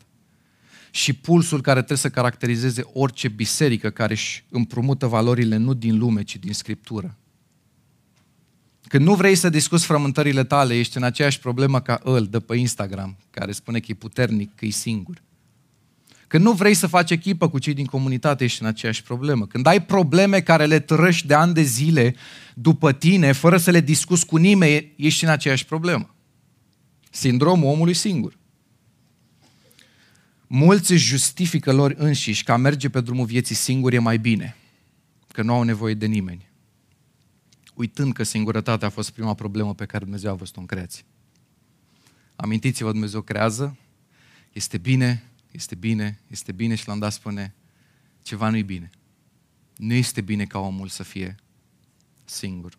[0.92, 6.24] și pulsul care trebuie să caracterizeze orice biserică care își împrumută valorile nu din lume,
[6.24, 7.18] ci din Scriptură.
[8.88, 12.56] Când nu vrei să discuți frământările tale, ești în aceeași problemă ca îl de pe
[12.56, 15.22] Instagram, care spune că e puternic, că e singur.
[16.28, 19.46] Când nu vrei să faci echipă cu cei din comunitate, ești în aceeași problemă.
[19.46, 22.16] Când ai probleme care le trăști de ani de zile
[22.54, 26.15] după tine, fără să le discuți cu nimeni, ești în aceeași problemă.
[27.16, 28.38] Sindromul omului singur.
[30.48, 34.56] Mulți își justifică lor înșiși că a merge pe drumul vieții singur e mai bine,
[35.32, 36.50] că nu au nevoie de nimeni.
[37.74, 41.04] Uitând că singurătatea a fost prima problemă pe care Dumnezeu a văzut-o în creație.
[42.36, 43.78] Amintiți-vă, Dumnezeu creează,
[44.54, 47.56] este bine, este bine, este bine și l-am dat spune,
[48.22, 48.90] ceva nu-i bine.
[49.76, 51.36] Nu este bine ca omul să fie
[52.26, 52.78] singur.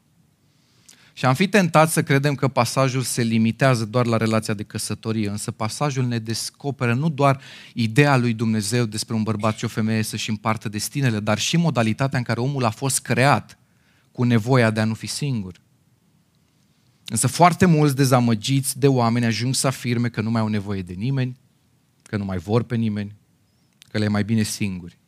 [1.19, 5.29] Și am fi tentat să credem că pasajul se limitează doar la relația de căsătorie,
[5.29, 7.41] însă pasajul ne descoperă nu doar
[7.75, 12.19] ideea lui Dumnezeu despre un bărbat și o femeie să-și împartă destinele, dar și modalitatea
[12.19, 13.59] în care omul a fost creat
[14.13, 15.61] cu nevoia de a nu fi singur.
[17.05, 20.93] Însă foarte mulți dezamăgiți de oameni ajung să afirme că nu mai au nevoie de
[20.93, 21.37] nimeni,
[22.03, 23.15] că nu mai vor pe nimeni,
[23.89, 24.99] că le e mai bine singuri.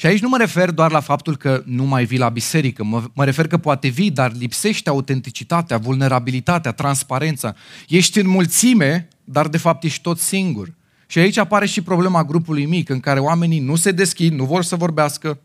[0.00, 3.10] Și aici nu mă refer doar la faptul că nu mai vii la biserică, mă,
[3.14, 7.54] mă refer că poate vii, dar lipsește autenticitatea, vulnerabilitatea, transparența.
[7.88, 10.74] Ești în mulțime, dar de fapt ești tot singur.
[11.06, 14.64] Și aici apare și problema grupului mic, în care oamenii nu se deschid, nu vor
[14.64, 15.40] să vorbească,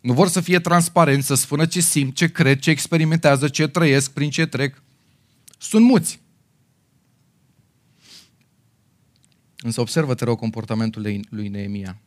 [0.00, 4.12] nu vor să fie transparenți, să spună ce simt, ce cred, ce experimentează, ce trăiesc,
[4.12, 4.82] prin ce trec.
[5.58, 6.20] Sunt muți.
[9.58, 11.98] Însă observă, te rog, comportamentul lui Neemia.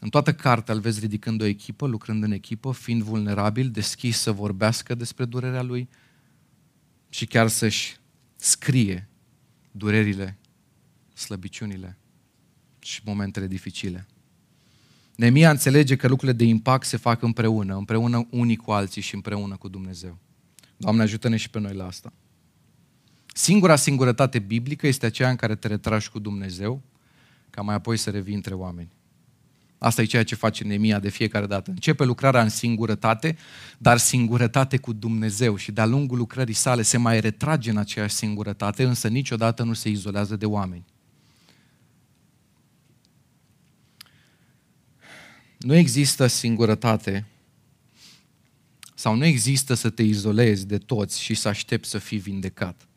[0.00, 4.32] În toată cartea îl vezi ridicând o echipă, lucrând în echipă, fiind vulnerabil, deschis să
[4.32, 5.88] vorbească despre durerea lui
[7.08, 7.96] și chiar să-și
[8.36, 9.08] scrie
[9.70, 10.38] durerile,
[11.14, 11.98] slăbiciunile
[12.78, 14.06] și momentele dificile.
[15.16, 19.56] Nemia înțelege că lucrurile de impact se fac împreună, împreună unii cu alții și împreună
[19.56, 20.18] cu Dumnezeu.
[20.76, 22.12] Doamne, ajută-ne și pe noi la asta.
[23.34, 26.82] Singura singurătate biblică este aceea în care te retragi cu Dumnezeu,
[27.50, 28.90] ca mai apoi să revii între oameni.
[29.82, 31.70] Asta e ceea ce face Nemia de fiecare dată.
[31.70, 33.36] Începe lucrarea în singurătate,
[33.78, 38.84] dar singurătate cu Dumnezeu și de-a lungul lucrării sale se mai retrage în aceeași singurătate,
[38.84, 40.84] însă niciodată nu se izolează de oameni.
[45.58, 47.26] Nu există singurătate
[48.94, 52.88] sau nu există să te izolezi de toți și să aștepți să fii vindecat.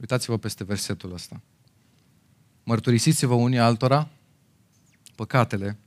[0.00, 1.40] Uitați-vă peste versetul ăsta.
[2.64, 4.08] Mărturisiți-vă unii altora
[5.14, 5.78] păcatele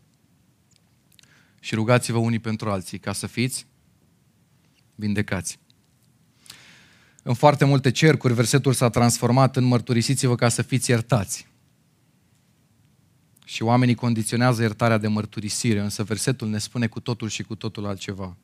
[1.59, 3.65] și rugați-vă unii pentru alții ca să fiți
[4.95, 5.59] vindecați.
[7.23, 11.47] În foarte multe cercuri, versetul s-a transformat în mărturisiți-vă ca să fiți iertați.
[13.45, 17.85] Și oamenii condiționează iertarea de mărturisire, însă versetul ne spune cu totul și cu totul
[17.85, 18.37] altceva.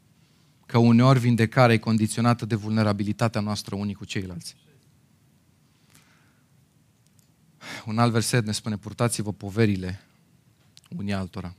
[0.65, 4.55] Că uneori vindecarea e condiționată de vulnerabilitatea noastră unii cu ceilalți.
[7.85, 9.99] Un alt verset ne spune, purtați-vă poverile
[10.97, 11.55] unii altora.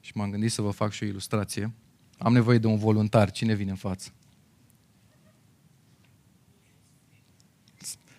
[0.00, 1.72] Și m-am gândit să vă fac și o ilustrație.
[2.18, 3.30] Am nevoie de un voluntar.
[3.30, 4.12] Cine vine în față?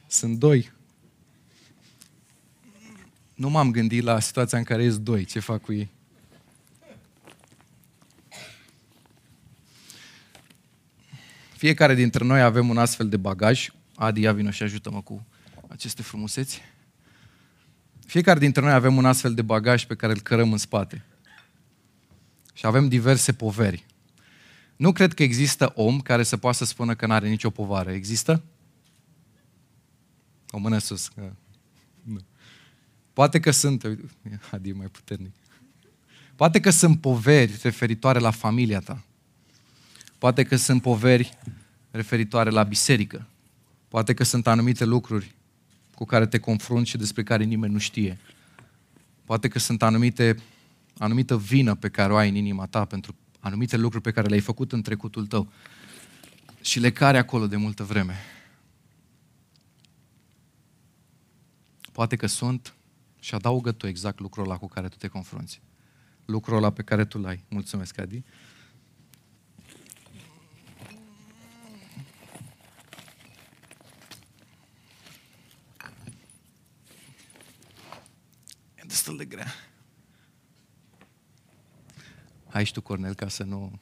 [0.07, 0.71] Sunt doi.
[3.33, 5.25] Nu m-am gândit la situația în care sunt doi.
[5.25, 5.89] Ce fac cu ei?
[11.57, 13.71] Fiecare dintre noi avem un astfel de bagaj.
[13.95, 15.25] Adi, ia vină și ajută-mă cu
[15.67, 16.61] aceste frumuseți.
[18.12, 21.06] Fiecare dintre noi avem un astfel de bagaj pe care îl cărăm în spate.
[22.54, 23.86] Și avem diverse poveri.
[24.76, 27.91] Nu cred că există om care să poată să spună că nu are nicio povară.
[27.91, 28.43] Există?
[30.50, 31.08] O mână sus.
[31.08, 31.34] Că...
[32.04, 32.19] Nu.
[33.13, 33.84] Poate că sunt,
[34.52, 35.34] Adi mai puternic.
[36.36, 39.04] Poate că sunt poveri referitoare la familia ta.
[40.17, 41.38] Poate că sunt poveri
[41.91, 43.28] referitoare la biserică.
[43.88, 45.36] Poate că sunt anumite lucruri
[46.01, 48.19] cu care te confrunți și despre care nimeni nu știe.
[49.25, 50.37] Poate că sunt anumite,
[50.97, 54.39] anumită vină pe care o ai în inima ta pentru anumite lucruri pe care le-ai
[54.39, 55.51] făcut în trecutul tău
[56.61, 58.15] și le care acolo de multă vreme.
[61.91, 62.73] Poate că sunt
[63.19, 65.61] și adaugă tu exact lucrul ăla cu care tu te confrunți.
[66.25, 67.43] Lucrul ăla pe care tu l-ai.
[67.49, 68.23] Mulțumesc, Adi.
[79.01, 79.53] Destul de grea.
[82.49, 83.79] Hai și tu, Cornel, ca să nu...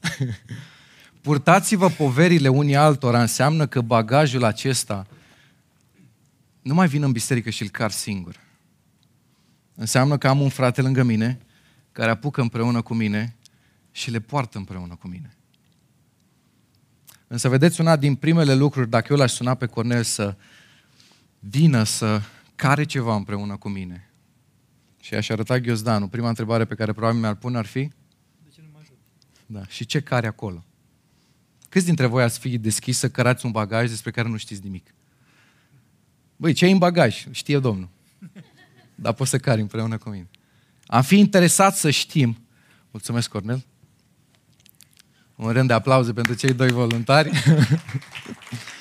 [1.22, 5.06] Purtați-vă poverile unii altora înseamnă că bagajul acesta
[6.62, 8.40] nu mai vin în biserică și îl car singur.
[9.74, 11.38] Înseamnă că am un frate lângă mine
[11.92, 13.36] care apucă împreună cu mine
[13.90, 15.36] și le poartă împreună cu mine.
[17.26, 20.36] Însă vedeți una din primele lucruri, dacă eu l-aș suna pe Cornel să
[21.38, 22.20] vină să
[22.58, 24.10] care ceva împreună cu mine.
[25.00, 26.08] Și aș arăta ghiozdanul.
[26.08, 27.80] Prima întrebare pe care probabil mi-ar pune ar fi?
[28.44, 28.98] De ce nu mă ajut?
[29.46, 29.66] Da.
[29.66, 30.64] Și ce care acolo?
[31.68, 34.94] Câți dintre voi ați fi deschis să cărați un bagaj despre care nu știți nimic?
[36.36, 37.26] Băi, ce ai în bagaj?
[37.30, 37.88] Știe Domnul.
[38.94, 40.28] Dar poți să cari împreună cu mine.
[40.86, 42.38] Am fi interesat să știm.
[42.90, 43.64] Mulțumesc, Cornel.
[45.34, 47.30] Un rând de aplauze pentru cei doi voluntari.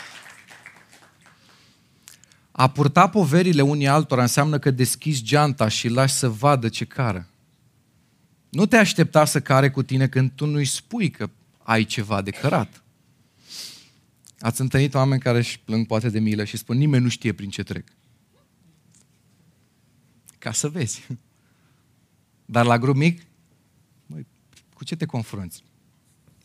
[2.59, 7.27] A purta poverile unii altora înseamnă că deschizi geanta și lași să vadă ce cară.
[8.49, 12.31] Nu te aștepta să care cu tine când tu nu-i spui că ai ceva de
[12.31, 12.83] cărat.
[14.39, 17.49] Ați întâlnit oameni care își plâng poate de milă și spun nimeni nu știe prin
[17.49, 17.87] ce trec.
[20.37, 21.07] Ca să vezi.
[22.45, 23.21] Dar la grup mic,
[24.05, 24.25] măi,
[24.73, 25.63] cu ce te confrunți?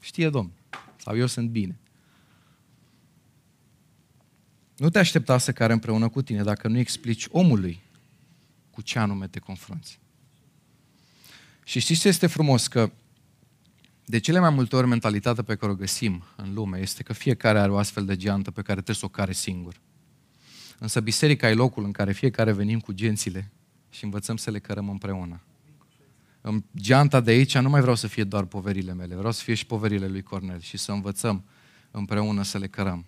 [0.00, 0.54] Știe Domnul.
[0.96, 1.78] Sau eu sunt bine.
[4.82, 7.80] Nu te aștepta să care împreună cu tine dacă nu explici omului
[8.70, 9.98] cu ce anume te confrunți.
[11.64, 12.66] Și știți ce este frumos?
[12.66, 12.90] Că
[14.04, 17.58] de cele mai multe ori mentalitatea pe care o găsim în lume este că fiecare
[17.58, 19.80] are o astfel de geantă pe care trebuie să o care singur.
[20.78, 23.50] Însă biserica e locul în care fiecare venim cu gențile
[23.90, 25.40] și învățăm să le cărăm împreună.
[26.40, 29.54] În geanta de aici nu mai vreau să fie doar poverile mele, vreau să fie
[29.54, 31.44] și poverile lui Cornel și să învățăm
[31.90, 33.06] împreună să le cărăm.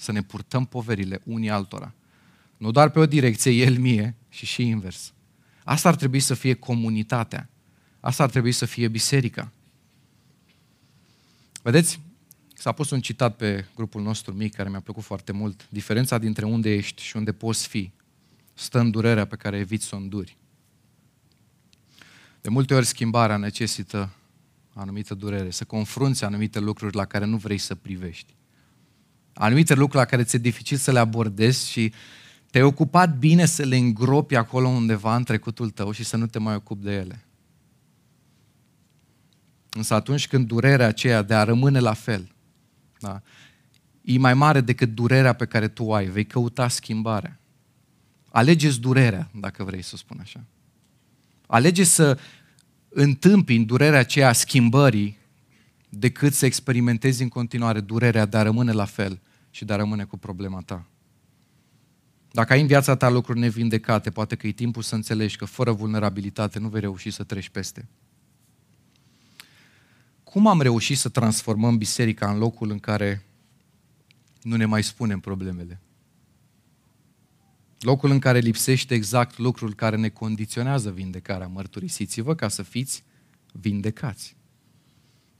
[0.00, 1.92] Să ne purtăm poverile unii altora.
[2.56, 5.12] Nu doar pe o direcție, el mie, și și invers.
[5.64, 7.48] Asta ar trebui să fie comunitatea.
[8.00, 9.52] Asta ar trebui să fie biserica.
[11.62, 12.00] Vedeți?
[12.54, 15.66] S-a pus un citat pe grupul nostru mic care mi-a plăcut foarte mult.
[15.70, 17.90] Diferența dintre unde ești și unde poți fi
[18.54, 20.36] stă în durerea pe care eviți să o înduri.
[22.40, 24.12] De multe ori schimbarea necesită
[24.74, 28.34] anumită durere, să confrunți anumite lucruri la care nu vrei să privești.
[29.40, 31.92] Anumite lucruri la care ți-e dificil să le abordezi și
[32.50, 36.38] te-ai ocupat bine să le îngropi acolo undeva în trecutul tău și să nu te
[36.38, 37.24] mai ocupi de ele.
[39.70, 42.32] Însă atunci când durerea aceea de a rămâne la fel,
[43.00, 43.22] da,
[44.02, 47.40] e mai mare decât durerea pe care tu o ai, vei căuta schimbarea.
[48.30, 50.44] Alegeți durerea, dacă vrei să spun așa.
[51.46, 52.18] Alege să
[52.88, 55.18] întâmpini durerea aceea a schimbării
[55.88, 59.20] decât să experimentezi în continuare durerea de a rămâne la fel
[59.50, 60.86] și de a rămâne cu problema ta.
[62.32, 65.72] Dacă ai în viața ta lucruri nevindecate, poate că e timpul să înțelegi că fără
[65.72, 67.88] vulnerabilitate nu vei reuși să treci peste.
[70.22, 73.24] Cum am reușit să transformăm biserica în locul în care
[74.42, 75.80] nu ne mai spunem problemele?
[77.78, 81.46] Locul în care lipsește exact lucrul care ne condiționează vindecarea.
[81.46, 83.04] Mărturisiți-vă ca să fiți
[83.52, 84.36] vindecați.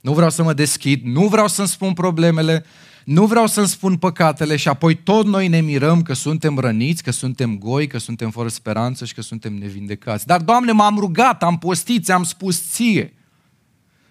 [0.01, 2.65] Nu vreau să mă deschid, nu vreau să-mi spun problemele,
[3.09, 7.11] nu vreau să-mi spun păcatele și apoi tot noi ne mirăm că suntem răniți, că
[7.11, 10.25] suntem goi, că suntem fără speranță și că suntem nevindecați.
[10.25, 13.13] Dar, Doamne, m-am rugat, am postit, am spus ție.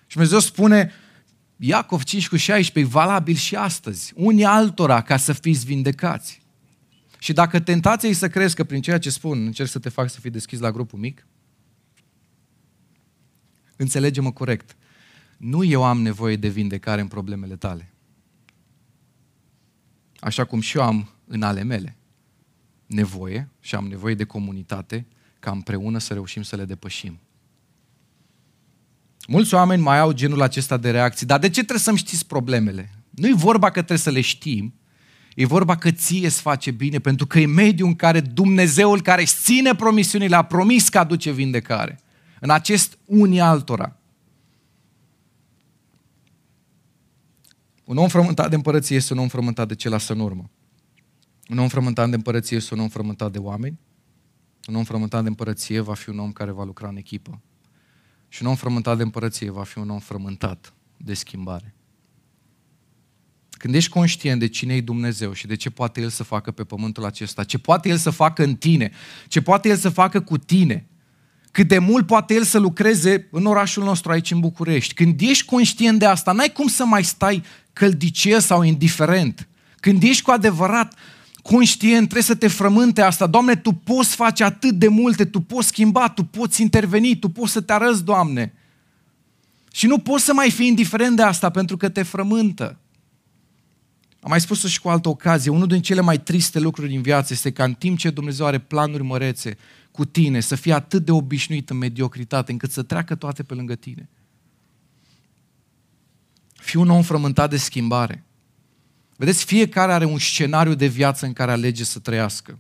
[0.07, 0.92] Și Dumnezeu spune,
[1.57, 4.12] Iacov 5 cu 16, valabil și astăzi.
[4.16, 6.40] Unii altora ca să fiți vindecați.
[7.18, 10.11] Și dacă tentația e să crezi că prin ceea ce spun încerc să te fac
[10.11, 11.26] să fii deschis la grupul mic,
[13.76, 14.76] înțelege-mă corect.
[15.36, 17.92] Nu eu am nevoie de vindecare în problemele tale.
[20.18, 21.96] Așa cum și eu am în ale mele
[22.86, 25.06] nevoie și am nevoie de comunitate
[25.38, 27.20] ca împreună să reușim să le depășim.
[29.26, 32.90] Mulți oameni mai au genul acesta de reacții, dar de ce trebuie să-mi știți problemele?
[33.10, 34.74] Nu e vorba că trebuie să le știm,
[35.34, 39.20] e vorba că ție îți face bine, pentru că e mediul în care Dumnezeul care
[39.20, 42.00] își ține promisiunile a promis că aduce vindecare.
[42.40, 43.97] În acest unii altora.
[47.89, 50.51] Un om frământat de împărăție este un om frământat de ce lasă în urmă.
[51.49, 53.78] Un om frământat de împărăție este un om frământat de oameni.
[54.66, 57.41] Un om frământat de împărăție va fi un om care va lucra în echipă.
[58.28, 61.74] Și un om frământat de împărăție va fi un om frământat de schimbare.
[63.51, 66.64] Când ești conștient de cine e Dumnezeu și de ce poate El să facă pe
[66.64, 68.91] pământul acesta, ce poate El să facă în tine,
[69.28, 70.89] ce poate El să facă cu tine,
[71.51, 74.95] cât de mult poate El să lucreze în orașul nostru aici în București.
[74.95, 77.43] Când ești conștient de asta, n-ai cum să mai stai
[77.78, 79.48] căldicie sau indiferent.
[79.80, 80.94] Când ești cu adevărat
[81.42, 83.26] conștient, trebuie să te frământe asta.
[83.26, 87.52] Doamne, Tu poți face atât de multe, Tu poți schimba, Tu poți interveni, Tu poți
[87.52, 88.52] să te arăți, Doamne.
[89.72, 92.78] Și nu poți să mai fii indiferent de asta pentru că te frământă.
[94.20, 97.32] Am mai spus-o și cu altă ocazie, unul din cele mai triste lucruri din viață
[97.32, 99.56] este că în timp ce Dumnezeu are planuri mărețe
[99.90, 103.74] cu tine, să fii atât de obișnuit în mediocritate încât să treacă toate pe lângă
[103.74, 104.08] tine.
[106.68, 108.24] Fii un om frământat de schimbare.
[109.16, 112.58] Vedeți, fiecare are un scenariu de viață în care alege să trăiască.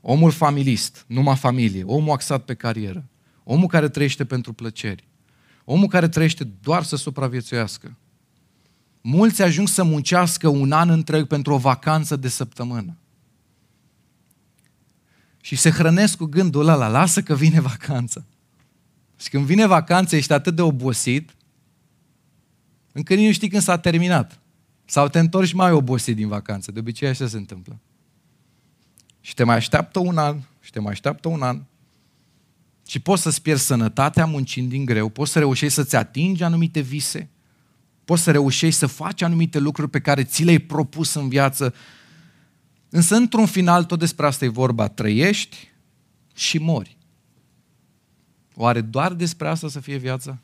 [0.00, 3.08] Omul familist, numai familie, omul axat pe carieră,
[3.44, 5.08] omul care trăiește pentru plăceri,
[5.64, 7.96] omul care trăiește doar să supraviețuiască.
[9.00, 12.96] Mulți ajung să muncească un an întreg pentru o vacanță de săptămână.
[15.40, 18.24] Și se hrănesc cu gândul ăla, lasă că vine vacanța.
[19.18, 21.34] Și când vine vacanța, ești atât de obosit,
[22.92, 24.40] încă nici nu știi când s-a terminat.
[24.84, 26.72] Sau te întorci mai obosit din vacanță.
[26.72, 27.80] De obicei așa se întâmplă.
[29.20, 31.62] Și te mai așteaptă un an, și te mai așteaptă un an.
[32.86, 37.28] Și poți să-ți pierzi sănătatea muncind din greu, poți să reușești să-ți atingi anumite vise,
[38.04, 41.74] poți să reușești să faci anumite lucruri pe care ți le-ai propus în viață.
[42.88, 44.88] Însă, într-un final, tot despre asta e vorba.
[44.88, 45.70] Trăiești
[46.34, 46.96] și mori.
[48.54, 50.38] Oare doar despre asta să fie viața?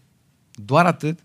[0.53, 1.25] Doar atât?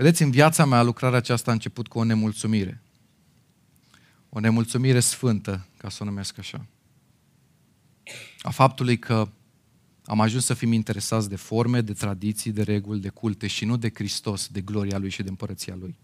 [0.00, 2.80] Vedeți, în viața mea lucrarea aceasta a început cu o nemulțumire.
[4.28, 6.66] O nemulțumire sfântă, ca să o numesc așa.
[8.40, 9.28] A faptului că
[10.04, 13.76] am ajuns să fim interesați de forme, de tradiții, de reguli, de culte și nu
[13.76, 15.96] de Hristos, de gloria Lui și de împărăția Lui.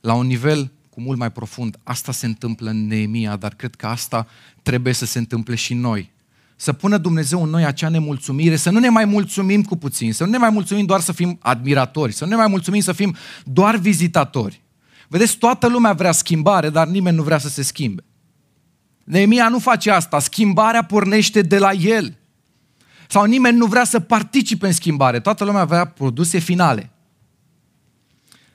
[0.00, 3.86] La un nivel cu mult mai profund, asta se întâmplă în Neemia, dar cred că
[3.86, 4.26] asta
[4.62, 6.12] trebuie să se întâmple și noi
[6.56, 10.24] să pună Dumnezeu în noi acea nemulțumire, să nu ne mai mulțumim cu puțin, să
[10.24, 13.16] nu ne mai mulțumim doar să fim admiratori, să nu ne mai mulțumim să fim
[13.44, 14.62] doar vizitatori.
[15.08, 18.04] Vedeți, toată lumea vrea schimbare, dar nimeni nu vrea să se schimbe.
[19.04, 22.18] Neemia nu face asta, schimbarea pornește de la el.
[23.08, 26.90] Sau nimeni nu vrea să participe în schimbare, toată lumea vrea produse finale.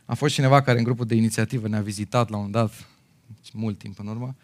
[0.06, 2.74] A fost cineva care în grupul de inițiativă ne-a vizitat la un dat,
[3.54, 4.36] mult timp în urmă,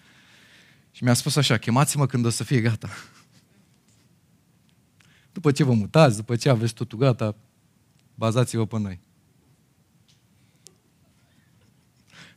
[0.91, 2.89] și mi-a spus așa, chemați-mă când o să fie gata.
[5.37, 7.35] După ce vă mutați, după ce aveți totul gata,
[8.15, 8.99] bazați-vă pe noi.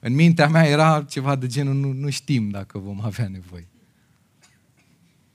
[0.00, 3.68] În mintea mea era ceva de genul, nu, nu știm dacă vom avea nevoie.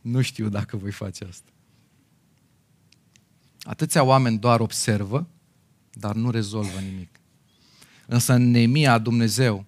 [0.02, 1.50] Nu știu dacă voi face asta.
[3.62, 5.28] Atâția oameni doar observă,
[5.94, 7.20] dar nu rezolvă nimic.
[8.06, 9.66] Însă în Nemia Dumnezeu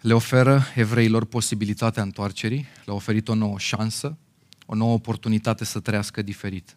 [0.00, 4.18] le oferă evreilor posibilitatea întoarcerii, le-a oferit o nouă șansă,
[4.66, 6.76] o nouă oportunitate să trăiască diferit.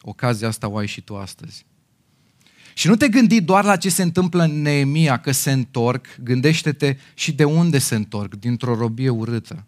[0.00, 1.66] Ocazia asta o ai și tu astăzi.
[2.74, 6.96] Și nu te gândi doar la ce se întâmplă în Neemia, că se întorc, gândește-te
[7.14, 9.64] și de unde se întorc, dintr-o robie urâtă.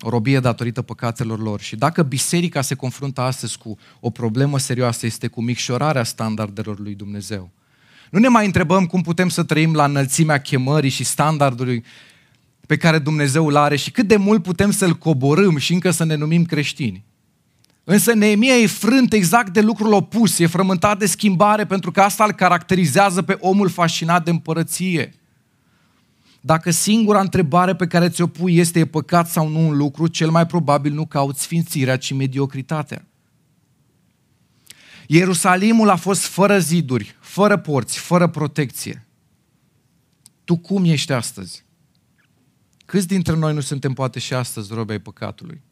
[0.00, 1.60] O robie datorită păcatelor lor.
[1.60, 6.94] Și dacă biserica se confruntă astăzi cu o problemă serioasă, este cu micșorarea standardelor lui
[6.94, 7.50] Dumnezeu.
[8.10, 11.84] Nu ne mai întrebăm cum putem să trăim la înălțimea chemării și standardului
[12.66, 16.04] pe care Dumnezeu îl are și cât de mult putem să-l coborâm și încă să
[16.04, 17.04] ne numim creștini.
[17.84, 22.24] Însă Neemia e frânt exact de lucrul opus, e frământat de schimbare pentru că asta
[22.24, 25.14] îl caracterizează pe omul fascinat de împărăție.
[26.40, 30.30] Dacă singura întrebare pe care ți-o pui este e păcat sau nu un lucru, cel
[30.30, 33.06] mai probabil nu cauți sfințirea, ci mediocritatea.
[35.06, 39.06] Ierusalimul a fost fără ziduri, fără porți, fără protecție.
[40.44, 41.64] Tu cum ești astăzi?
[42.92, 45.62] Câți dintre noi nu suntem poate și astăzi robe ai păcatului?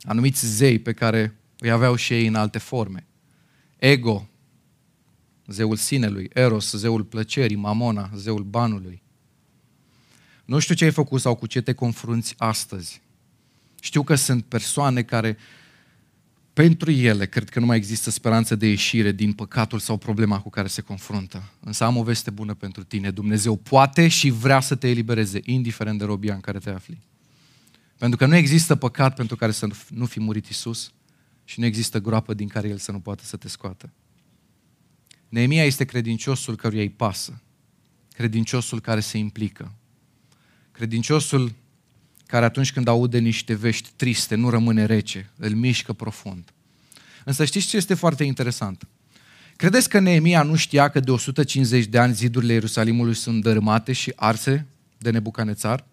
[0.00, 3.06] Anumiți zei pe care îi aveau și ei în alte forme.
[3.76, 4.28] Ego,
[5.46, 9.02] zeul sinelui, Eros, zeul plăcerii, Mamona, zeul banului.
[10.44, 13.02] Nu știu ce ai făcut sau cu ce te confrunți astăzi.
[13.80, 15.36] Știu că sunt persoane care,
[16.58, 20.50] pentru ele, cred că nu mai există speranță de ieșire din păcatul sau problema cu
[20.50, 21.52] care se confruntă.
[21.60, 23.10] Însă am o veste bună pentru tine.
[23.10, 26.98] Dumnezeu poate și vrea să te elibereze, indiferent de robia în care te afli.
[27.98, 30.92] Pentru că nu există păcat pentru care să nu fi murit Isus
[31.44, 33.92] și nu există groapă din care El să nu poată să te scoată.
[35.28, 37.42] Neemia este credinciosul căruia îi pasă,
[38.12, 39.74] credinciosul care se implică,
[40.70, 41.54] credinciosul
[42.28, 46.52] care atunci când aude niște vești triste nu rămâne rece, îl mișcă profund.
[47.24, 48.86] Însă știți ce este foarte interesant?
[49.56, 54.12] Credeți că Neemia nu știa că de 150 de ani zidurile Ierusalimului sunt dărâmate și
[54.16, 54.66] arse
[54.98, 55.84] de Nebucanețar?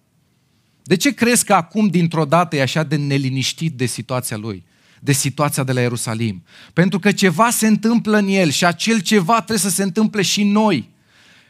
[0.84, 4.66] De ce crezi că acum dintr-o dată e așa de neliniștit de situația lui?
[5.00, 6.44] de situația de la Ierusalim.
[6.74, 10.44] Pentru că ceva se întâmplă în el și acel ceva trebuie să se întâmple și
[10.44, 10.90] noi.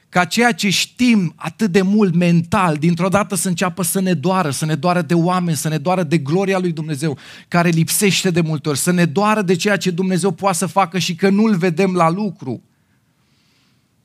[0.10, 4.50] Ca ceea ce știm atât de mult mental, dintr-o dată să înceapă să ne doară,
[4.50, 8.42] să ne doară de oameni, să ne doară de gloria lui Dumnezeu, care lipsește de
[8.42, 11.56] multe ori, să ne doară de ceea ce Dumnezeu poate să facă și că nu-l
[11.56, 12.64] vedem la lucru.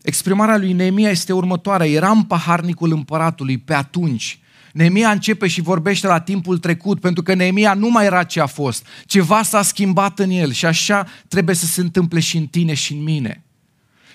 [0.02, 1.86] Exprimarea lui Neemia este următoarea.
[1.86, 4.40] Eram paharnicul împăratului pe atunci
[4.72, 8.46] Neemia începe și vorbește la timpul trecut, pentru că Neemia nu mai era ce a
[8.46, 8.86] fost.
[9.04, 12.92] Ceva s-a schimbat în el și așa trebuie să se întâmple și în tine și
[12.92, 13.44] în mine.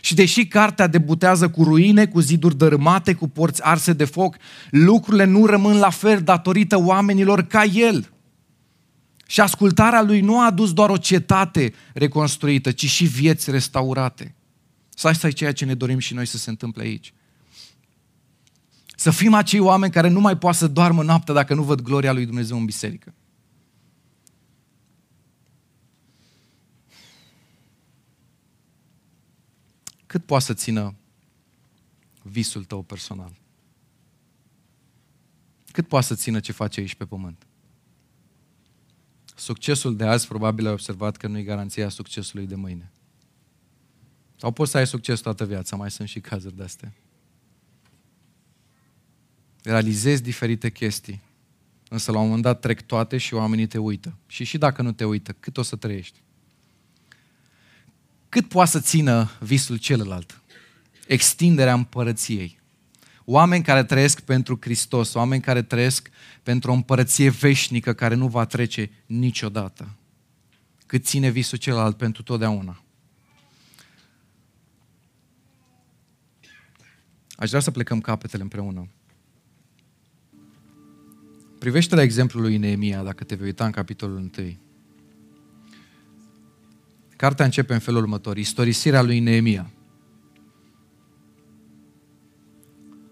[0.05, 4.35] Și deși cartea debutează cu ruine, cu ziduri dărâmate, cu porți arse de foc,
[4.69, 8.11] lucrurile nu rămân la fel datorită oamenilor ca el.
[9.27, 14.35] Și ascultarea lui nu a adus doar o cetate reconstruită, ci și vieți restaurate.
[14.89, 17.13] Să asta e ceea ce ne dorim și noi să se întâmple aici.
[18.95, 22.13] Să fim acei oameni care nu mai poate să doarmă noaptea dacă nu văd gloria
[22.13, 23.13] lui Dumnezeu în biserică.
[30.15, 30.95] Cât poate să țină
[32.21, 33.31] visul tău personal?
[35.71, 37.47] Cât poate să țină ce face aici pe pământ?
[39.35, 42.91] Succesul de azi probabil ai observat că nu e garanția succesului de mâine.
[44.35, 46.93] Sau poți să ai succes toată viața, mai sunt și cazuri de astea
[49.63, 51.21] realizezi diferite chestii,
[51.89, 54.17] însă la un moment dat trec toate și oamenii te uită.
[54.27, 56.23] Și și dacă nu te uită, cât o să trăiești?
[58.35, 60.41] Cât poate să țină visul celălalt?
[61.07, 62.59] Extinderea împărăției.
[63.25, 66.09] Oameni care trăiesc pentru Hristos, oameni care trăiesc
[66.43, 69.95] pentru o împărăție veșnică care nu va trece niciodată.
[70.85, 72.83] Cât ține visul celălalt pentru totdeauna.
[77.35, 78.87] Aș vrea să plecăm capetele împreună.
[81.59, 84.57] Privește la exemplul lui Neemia, dacă te vei uita în capitolul 1.
[87.15, 89.69] Cartea începe în felul următor, istorisirea lui Neemia.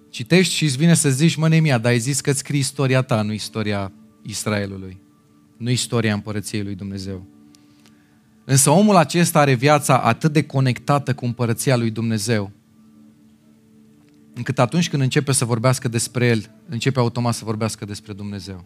[0.09, 3.21] Citești și îți vine să zici, mă, Neemia, dar ai zis că scrii istoria ta,
[3.21, 3.91] nu istoria
[4.21, 5.01] Israelului,
[5.57, 7.25] nu istoria împărăției lui Dumnezeu.
[8.45, 12.51] Însă omul acesta are viața atât de conectată cu împărăția lui Dumnezeu,
[14.33, 18.65] încât atunci când începe să vorbească despre El, începe automat să vorbească despre Dumnezeu.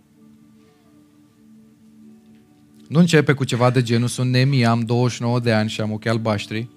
[2.87, 6.09] Nu începe cu ceva de genul, sunt Neemia, am 29 de ani și am ochii
[6.09, 6.67] albaștri.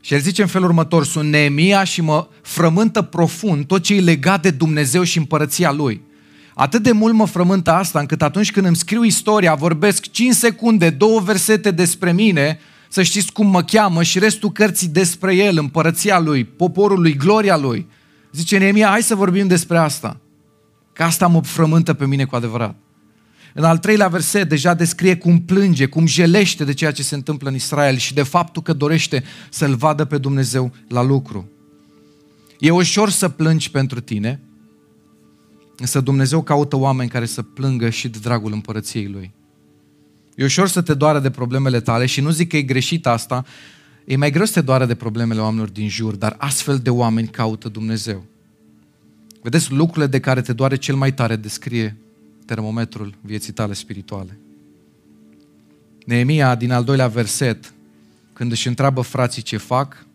[0.00, 4.00] Și el zice în felul următor, sunt Neemia și mă frământă profund tot ce e
[4.00, 6.00] legat de Dumnezeu și împărăția Lui.
[6.54, 10.90] Atât de mult mă frământă asta, încât atunci când îmi scriu istoria, vorbesc 5 secunde,
[10.90, 16.18] două versete despre mine să știți cum mă cheamă și restul cărții despre el, împărăția
[16.18, 17.86] lui, poporul lui, gloria lui.
[18.32, 20.16] Zice Neemia, hai să vorbim despre asta.
[20.92, 22.74] Că asta mă frământă pe mine cu adevărat.
[23.54, 27.48] În al treilea verset deja descrie cum plânge, cum jelește de ceea ce se întâmplă
[27.48, 31.48] în Israel și de faptul că dorește să-L vadă pe Dumnezeu la lucru.
[32.58, 34.40] E ușor să plângi pentru tine,
[35.76, 39.32] însă Dumnezeu caută oameni care să plângă și de dragul împărăției Lui.
[40.34, 43.44] E ușor să te doară de problemele tale și nu zic că e greșit asta,
[44.04, 47.28] e mai greu să te doară de problemele oamenilor din jur, dar astfel de oameni
[47.28, 48.24] caută Dumnezeu.
[49.42, 51.96] Vedeți, lucrurile de care te doare cel mai tare descrie
[52.54, 54.38] termometrul vieții tale spirituale.
[56.06, 57.72] Neemia, din al doilea verset,
[58.32, 60.06] când își întreabă frații ce fac,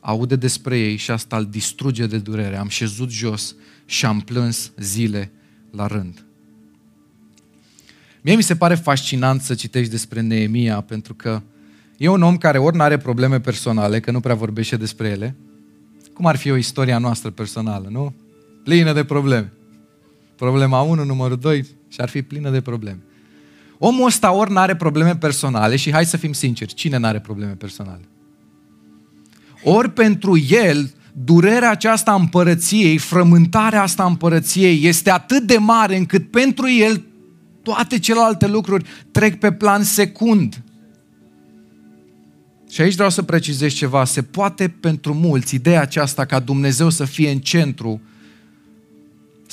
[0.00, 2.56] aude despre ei și asta îl distruge de durere.
[2.56, 5.30] Am șezut jos și am plâns zile
[5.70, 6.24] la rând.
[8.20, 11.42] Mie mi se pare fascinant să citești despre Neemia, pentru că
[11.96, 15.36] e un om care ori nu are probleme personale, că nu prea vorbește despre ele,
[16.12, 18.14] cum ar fi o istoria noastră personală, nu?
[18.64, 19.52] Plină de probleme.
[20.42, 22.98] Problema 1, numărul 2 și ar fi plină de probleme.
[23.78, 27.20] Omul ăsta ori nu are probleme personale și hai să fim sinceri, cine nu are
[27.20, 28.00] probleme personale?
[29.64, 35.96] Ori pentru el, durerea aceasta a împărăției, frământarea asta a împărăției este atât de mare
[35.96, 37.04] încât pentru el
[37.62, 40.62] toate celelalte lucruri trec pe plan secund.
[42.70, 44.04] Și aici vreau să precizez ceva.
[44.04, 48.00] Se poate pentru mulți ideea aceasta ca Dumnezeu să fie în centru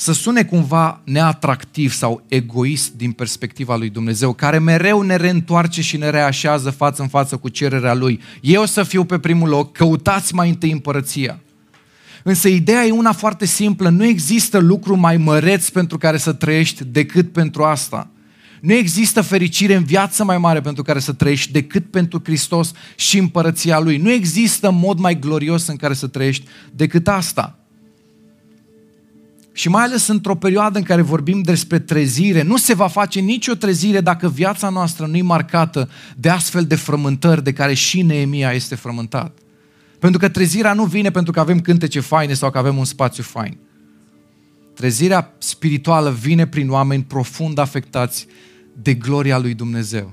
[0.00, 5.96] să sune cumva neatractiv sau egoist din perspectiva lui Dumnezeu, care mereu ne reîntoarce și
[5.96, 8.20] ne reașează față în față cu cererea Lui.
[8.40, 11.40] Eu să fiu pe primul loc, căutați mai întâi împărăția.
[12.22, 16.84] Însă ideea e una foarte simplă, nu există lucru mai măreț pentru care să trăiești
[16.84, 18.10] decât pentru asta.
[18.60, 23.18] Nu există fericire în viață mai mare pentru care să trăiești decât pentru Hristos și
[23.18, 23.96] împărăția Lui.
[23.96, 27.59] Nu există mod mai glorios în care să trăiești decât asta.
[29.60, 33.54] Și mai ales într-o perioadă în care vorbim despre trezire, nu se va face nicio
[33.54, 38.52] trezire dacă viața noastră nu e marcată de astfel de frământări de care și Neemia
[38.52, 39.38] este frământat.
[39.98, 43.22] Pentru că trezirea nu vine pentru că avem cântece faine sau că avem un spațiu
[43.22, 43.58] fain.
[44.74, 48.26] Trezirea spirituală vine prin oameni profund afectați
[48.82, 50.12] de gloria lui Dumnezeu,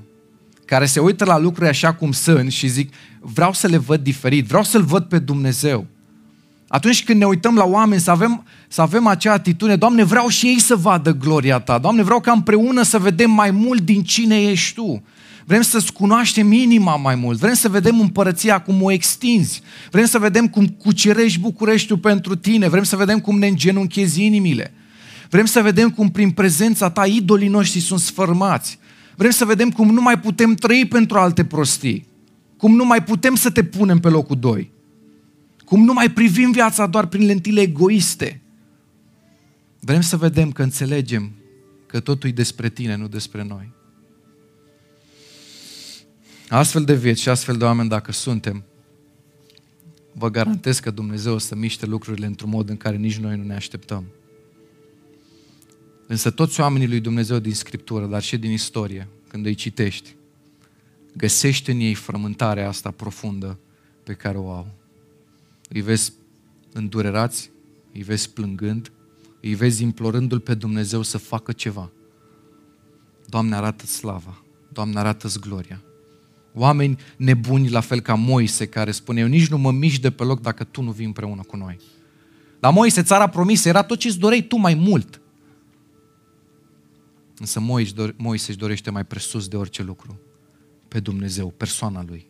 [0.65, 4.45] care se uită la lucruri așa cum sunt și zic, vreau să le văd diferit,
[4.45, 5.87] vreau să-L văd pe Dumnezeu.
[6.68, 10.45] Atunci când ne uităm la oameni să avem, să avem acea atitudine, Doamne, vreau și
[10.45, 14.41] ei să vadă gloria Ta, Doamne, vreau ca împreună să vedem mai mult din cine
[14.41, 15.03] ești Tu.
[15.45, 19.61] Vrem să-ți cunoaștem inima mai mult, vrem să vedem împărăția cum o extinzi,
[19.91, 24.74] vrem să vedem cum cucerești Bucureștiul pentru tine, vrem să vedem cum ne îngenunchezi inimile,
[25.30, 28.80] vrem să vedem cum prin prezența ta idolii noștri sunt sfărmați,
[29.15, 32.07] vrem să vedem cum nu mai putem trăi pentru alte prostii,
[32.57, 34.72] cum nu mai putem să te punem pe locul doi,
[35.68, 38.41] cum nu mai privim viața doar prin lentile egoiste.
[39.80, 41.32] Vrem să vedem că înțelegem
[41.86, 43.72] că totul e despre tine, nu despre noi.
[46.49, 48.63] Astfel de vieți și astfel de oameni, dacă suntem,
[50.13, 53.43] vă garantez că Dumnezeu o să miște lucrurile într-un mod în care nici noi nu
[53.43, 54.05] ne așteptăm.
[56.07, 60.15] Însă toți oamenii lui Dumnezeu din Scriptură, dar și din istorie, când îi citești,
[61.13, 63.59] găsești în ei frământarea asta profundă
[64.03, 64.68] pe care o au.
[65.68, 66.13] Îi vezi
[66.74, 67.51] îndurerați,
[67.93, 68.91] îi vezi plângând,
[69.41, 71.91] îi vezi implorându-L pe Dumnezeu să facă ceva.
[73.26, 74.41] Doamne, arată slava,
[74.74, 75.82] Doamne, arată gloria.
[76.53, 80.24] Oameni nebuni, la fel ca Moise, care spune, eu nici nu mă mișc de pe
[80.24, 81.80] loc dacă tu nu vii împreună cu noi.
[82.59, 85.22] La Moise, țara promisă, era tot ce îți doreai tu mai mult.
[87.38, 87.59] Însă
[88.18, 90.20] Moise își dorește mai presus de orice lucru
[90.88, 92.28] pe Dumnezeu, persoana Lui.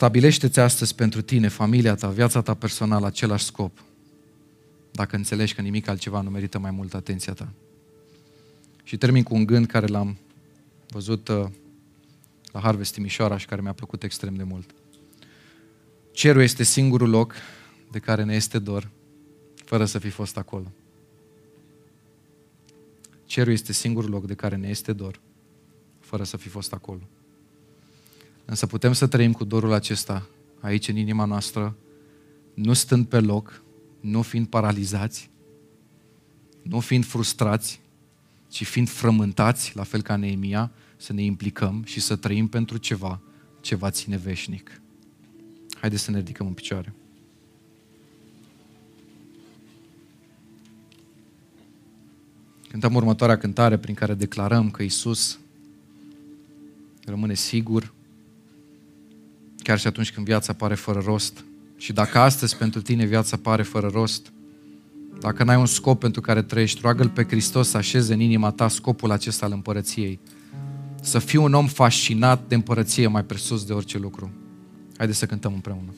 [0.00, 3.84] Stabilește-ți astăzi pentru tine, familia ta, viața ta personală, același scop.
[4.90, 7.52] Dacă înțelegi că nimic altceva nu merită mai mult atenția ta.
[8.82, 10.18] Și termin cu un gând care l-am
[10.88, 11.46] văzut uh,
[12.52, 14.70] la Harvest Timișoara și care mi-a plăcut extrem de mult.
[16.12, 17.34] Cerul este singurul loc
[17.90, 18.90] de care ne este dor,
[19.64, 20.72] fără să fi fost acolo.
[23.24, 25.20] Cerul este singurul loc de care ne este dor,
[25.98, 27.08] fără să fi fost acolo.
[28.50, 30.26] Însă putem să trăim cu dorul acesta
[30.60, 31.76] aici în inima noastră,
[32.54, 33.62] nu stând pe loc,
[34.00, 35.30] nu fiind paralizați,
[36.62, 37.80] nu fiind frustrați,
[38.48, 43.20] ci fiind frământați, la fel ca Neemia, să ne implicăm și să trăim pentru ceva,
[43.60, 44.80] ceva ține veșnic.
[45.80, 46.92] Haideți să ne ridicăm în picioare.
[52.68, 55.38] Cântăm următoarea cântare prin care declarăm că Isus
[57.04, 57.92] rămâne sigur,
[59.62, 61.44] chiar și atunci când viața pare fără rost.
[61.76, 64.32] Și dacă astăzi pentru tine viața pare fără rost,
[65.20, 68.68] dacă n-ai un scop pentru care trăiești, roagă-L pe Hristos să așeze în inima ta
[68.68, 70.20] scopul acesta al împărăției.
[71.02, 74.30] Să fii un om fascinat de împărăție mai presus de orice lucru.
[74.96, 75.94] Haideți să cântăm împreună.